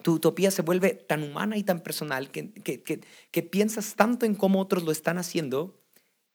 tu 0.01 0.13
utopía 0.13 0.49
se 0.49 0.63
vuelve 0.63 0.95
tan 0.95 1.21
humana 1.21 1.57
y 1.57 1.63
tan 1.63 1.81
personal 1.81 2.31
que, 2.31 2.51
que, 2.53 2.81
que, 2.81 3.43
piensas 3.43 3.93
tanto 3.93 4.25
en 4.25 4.33
cómo 4.33 4.59
otros 4.61 4.81
lo 4.83 4.91
están 4.91 5.19
haciendo 5.19 5.84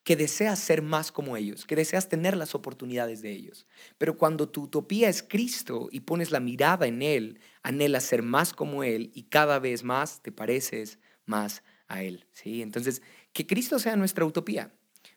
que 0.04 0.16
deseas 0.16 0.58
ser 0.58 0.82
más 0.82 1.12
como 1.12 1.36
ellos, 1.36 1.66
que 1.66 1.76
deseas 1.76 2.08
tener 2.08 2.36
las 2.36 2.54
oportunidades 2.54 3.20
de 3.22 3.32
ellos. 3.32 3.66
Pero 3.98 4.16
cuando 4.16 4.48
tu 4.48 4.62
utopía 4.62 5.08
es 5.08 5.22
Cristo 5.22 5.88
y 5.92 6.00
pones 6.00 6.30
la 6.30 6.40
mirada 6.40 6.86
en 6.86 7.02
Él, 7.02 7.38
anhelas 7.62 8.04
ser 8.04 8.22
más 8.22 8.52
como 8.52 8.82
Él 8.82 9.10
y 9.14 9.24
cada 9.24 9.58
vez 9.58 9.84
más 9.84 10.22
te 10.22 10.32
pareces 10.32 10.98
más 11.26 11.62
a 11.86 12.02
Él. 12.02 12.26
¿sí? 12.32 12.62
Entonces, 12.62 13.02
que 13.32 13.46
Cristo 13.46 13.78
sea 13.78 13.96
nuestra 13.96 14.24
utopía, 14.24 14.72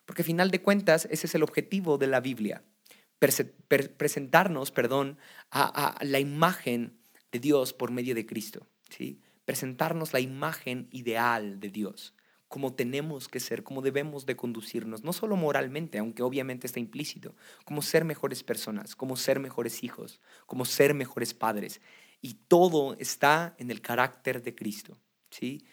porque 0.06 0.22
al 0.22 0.28
final 0.28 0.52
de 0.52 0.62
cuentas 0.62 1.08
ese 1.10 1.28
es 1.28 1.36
el 1.36 1.44
objetivo 1.44 1.98
de 1.98 2.08
la 2.08 2.20
Biblia, 2.20 2.64
presentarnos, 3.18 4.72
perdón, 4.72 5.18
a, 5.50 5.98
a, 5.98 6.04
la 6.04 6.20
imagen 6.20 7.00
de 7.32 7.40
Dios 7.40 7.72
por 7.72 7.90
medio 7.90 8.16
de 8.16 8.26
Cristo. 8.26 8.68
¿sí? 8.90 9.22
Presentarnos 9.46 10.12
la 10.12 10.20
imagen 10.20 10.90
ideal 10.92 11.62
de 11.62 11.70
Dios 11.70 12.14
como 12.54 12.72
tenemos 12.72 13.28
que 13.28 13.40
ser, 13.40 13.64
como 13.64 13.82
debemos 13.82 14.28
de 14.28 14.36
conducirnos, 14.36 15.04
no 15.04 15.12
solo 15.12 15.36
moralmente, 15.36 15.98
aunque 15.98 16.22
obviamente 16.22 16.68
está 16.68 16.80
implícito, 16.80 17.34
como 17.66 17.82
ser 17.82 18.06
mejores 18.06 18.44
personas, 18.44 18.96
como 18.96 19.16
ser 19.16 19.40
mejores 19.40 19.84
hijos, 19.84 20.22
como 20.46 20.64
ser 20.64 20.94
mejores 20.94 21.34
padres. 21.34 21.82
Y 22.22 22.36
todo 22.48 22.96
está 23.00 23.56
en 23.58 23.72
el 23.72 23.82
carácter 23.82 24.44
de 24.44 24.54
Cristo, 24.54 25.00
¿sí? 25.32 25.66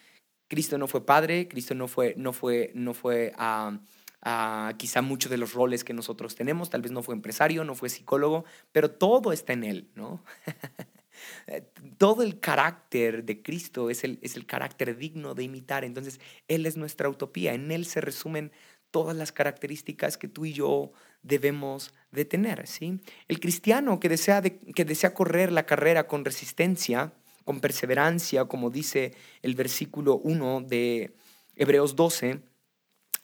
Cristo 0.47 0.79
no 0.79 0.87
fue 0.87 1.05
padre, 1.05 1.47
Cristo 1.47 1.75
no 1.75 1.87
fue, 1.87 2.15
no 2.17 2.33
fue, 2.33 2.71
no 2.73 2.95
fue 2.95 3.31
a 3.35 4.73
quizá 4.77 5.03
muchos 5.03 5.29
de 5.29 5.37
los 5.37 5.53
roles 5.53 5.83
que 5.83 5.93
nosotros 5.93 6.33
tenemos, 6.33 6.71
tal 6.71 6.81
vez 6.81 6.91
no 6.91 7.03
fue 7.03 7.13
empresario, 7.13 7.63
no 7.63 7.75
fue 7.75 7.89
psicólogo, 7.89 8.43
pero 8.71 8.89
todo 8.89 9.33
está 9.33 9.53
en 9.53 9.65
él, 9.65 9.91
¿no? 9.93 10.23
Eh, 11.47 11.63
todo 11.97 12.23
el 12.23 12.39
carácter 12.39 13.23
de 13.23 13.41
Cristo 13.41 13.89
es 13.89 14.03
el, 14.03 14.19
es 14.21 14.35
el 14.35 14.45
carácter 14.45 14.97
digno 14.97 15.35
de 15.35 15.43
imitar. 15.43 15.83
Entonces, 15.83 16.19
Él 16.47 16.65
es 16.65 16.77
nuestra 16.77 17.09
utopía. 17.09 17.53
En 17.53 17.71
Él 17.71 17.85
se 17.85 18.01
resumen 18.01 18.51
todas 18.91 19.15
las 19.15 19.31
características 19.31 20.17
que 20.17 20.27
tú 20.27 20.45
y 20.45 20.53
yo 20.53 20.91
debemos 21.23 21.93
de 22.11 22.25
tener. 22.25 22.67
¿sí? 22.67 22.99
El 23.27 23.39
cristiano 23.39 23.99
que 23.99 24.09
desea, 24.09 24.41
que 24.41 24.85
desea 24.85 25.13
correr 25.13 25.51
la 25.51 25.65
carrera 25.65 26.07
con 26.07 26.25
resistencia, 26.25 27.13
con 27.45 27.59
perseverancia, 27.59 28.45
como 28.45 28.69
dice 28.69 29.13
el 29.41 29.55
versículo 29.55 30.17
1 30.17 30.61
de 30.61 31.15
Hebreos 31.55 31.95
12, 31.95 32.41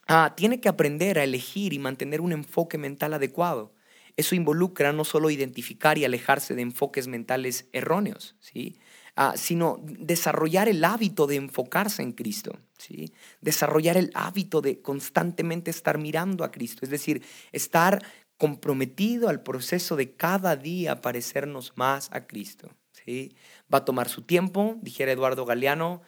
ah, 0.08 0.34
tiene 0.36 0.60
que 0.60 0.70
aprender 0.70 1.20
a 1.20 1.24
elegir 1.24 1.74
y 1.74 1.80
mantener 1.80 2.22
un 2.22 2.32
enfoque 2.32 2.78
mental 2.78 3.14
adecuado. 3.14 3.74
Eso 4.18 4.36
involucra 4.36 4.92
no 4.92 5.06
solo 5.06 5.30
identificar 5.30 5.98
y 5.98 6.06
alejarse 6.06 6.56
de 6.56 6.64
enfoques 6.64 7.08
mentales 7.08 7.70
erróneos, 7.72 8.36
¿sí? 8.40 8.78
Ah, 9.20 9.34
sino 9.36 9.80
desarrollar 9.84 10.70
el 10.70 10.84
hábito 10.84 11.26
de 11.26 11.38
enfocarse 11.38 12.04
en 12.04 12.12
Cristo, 12.12 12.60
¿sí? 12.78 13.14
desarrollar 13.42 13.98
el 13.98 14.12
hábito 14.14 14.62
de 14.62 14.80
constantemente 14.84 15.72
estar 15.72 15.98
mirando 15.98 16.44
a 16.44 16.52
Cristo, 16.52 16.82
es 16.84 16.92
decir, 16.92 17.24
estar 17.52 18.04
comprometido 18.38 19.30
al 19.30 19.42
proceso 19.42 19.96
de 19.96 20.16
cada 20.16 20.56
día 20.56 21.02
parecernos 21.02 21.74
más 21.76 22.10
a 22.12 22.28
Cristo. 22.28 22.70
¿sí? 22.92 23.36
Va 23.74 23.80
a 23.80 23.86
tomar 23.86 24.08
su 24.08 24.22
tiempo, 24.22 24.78
dijera 24.84 25.12
Eduardo 25.12 25.46
Galeano, 25.46 26.04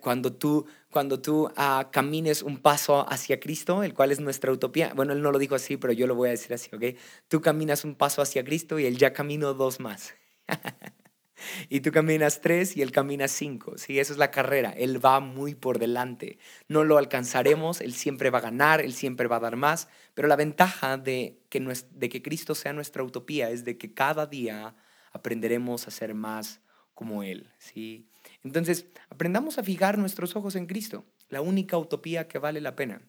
cuando 0.00 0.32
tú, 0.32 0.66
cuando 0.90 1.20
tú 1.20 1.50
ah, 1.56 1.90
camines 1.92 2.42
un 2.42 2.58
paso 2.58 3.06
hacia 3.08 3.38
Cristo, 3.38 3.82
el 3.82 3.92
cual 3.94 4.12
es 4.12 4.20
nuestra 4.20 4.50
utopía. 4.50 4.92
Bueno, 4.94 5.12
él 5.12 5.22
no 5.22 5.30
lo 5.30 5.38
dijo 5.38 5.54
así, 5.54 5.76
pero 5.76 5.92
yo 5.92 6.06
lo 6.06 6.14
voy 6.14 6.28
a 6.28 6.32
decir 6.32 6.54
así, 6.54 6.74
¿ok? 6.74 6.98
Tú 7.28 7.40
caminas 7.40 7.84
un 7.84 7.94
paso 7.94 8.22
hacia 8.22 8.44
Cristo 8.44 8.78
y 8.78 8.86
él 8.86 8.96
ya 8.96 9.12
caminó 9.12 9.52
dos 9.52 9.78
más. 9.78 10.14
y 11.68 11.80
tú 11.80 11.92
caminas 11.92 12.40
tres 12.40 12.76
y 12.76 12.82
él 12.82 12.92
camina 12.92 13.28
cinco. 13.28 13.76
Sí, 13.76 13.98
esa 13.98 14.12
es 14.14 14.18
la 14.18 14.30
carrera. 14.30 14.70
Él 14.70 15.04
va 15.04 15.20
muy 15.20 15.54
por 15.54 15.78
delante. 15.78 16.38
No 16.68 16.84
lo 16.84 16.96
alcanzaremos, 16.96 17.82
él 17.82 17.92
siempre 17.92 18.30
va 18.30 18.38
a 18.38 18.42
ganar, 18.42 18.80
él 18.80 18.94
siempre 18.94 19.28
va 19.28 19.36
a 19.36 19.40
dar 19.40 19.56
más. 19.56 19.88
Pero 20.14 20.28
la 20.28 20.36
ventaja 20.36 20.96
de 20.96 21.42
que, 21.50 21.60
de 21.90 22.08
que 22.08 22.22
Cristo 22.22 22.54
sea 22.54 22.72
nuestra 22.72 23.02
utopía 23.02 23.50
es 23.50 23.64
de 23.64 23.76
que 23.76 23.92
cada 23.92 24.26
día 24.26 24.76
aprenderemos 25.12 25.86
a 25.86 25.90
ser 25.90 26.14
más 26.14 26.60
como 26.96 27.22
él. 27.22 27.48
¿sí? 27.58 28.08
Entonces, 28.42 28.86
aprendamos 29.08 29.58
a 29.58 29.62
fijar 29.62 29.98
nuestros 29.98 30.34
ojos 30.34 30.56
en 30.56 30.66
Cristo, 30.66 31.04
la 31.28 31.42
única 31.42 31.78
utopía 31.78 32.26
que 32.26 32.40
vale 32.40 32.60
la 32.60 32.74
pena. 32.74 33.00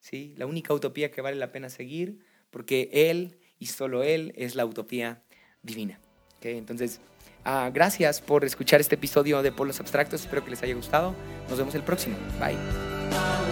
¿sí? 0.00 0.34
La 0.36 0.46
única 0.46 0.74
utopía 0.74 1.12
que 1.12 1.20
vale 1.20 1.36
la 1.36 1.52
pena 1.52 1.68
seguir, 1.68 2.18
porque 2.50 2.90
Él 2.92 3.38
y 3.60 3.66
solo 3.66 4.02
Él 4.02 4.32
es 4.34 4.56
la 4.56 4.66
utopía 4.66 5.22
divina. 5.62 6.00
Entonces, 6.40 7.00
ah, 7.44 7.70
gracias 7.72 8.20
por 8.20 8.44
escuchar 8.44 8.80
este 8.80 8.94
episodio 8.94 9.42
de 9.42 9.52
Polos 9.52 9.78
Abstractos. 9.80 10.22
Espero 10.22 10.44
que 10.44 10.50
les 10.50 10.62
haya 10.62 10.74
gustado. 10.74 11.14
Nos 11.48 11.58
vemos 11.58 11.74
el 11.74 11.82
próximo. 11.82 12.16
Bye. 12.40 13.47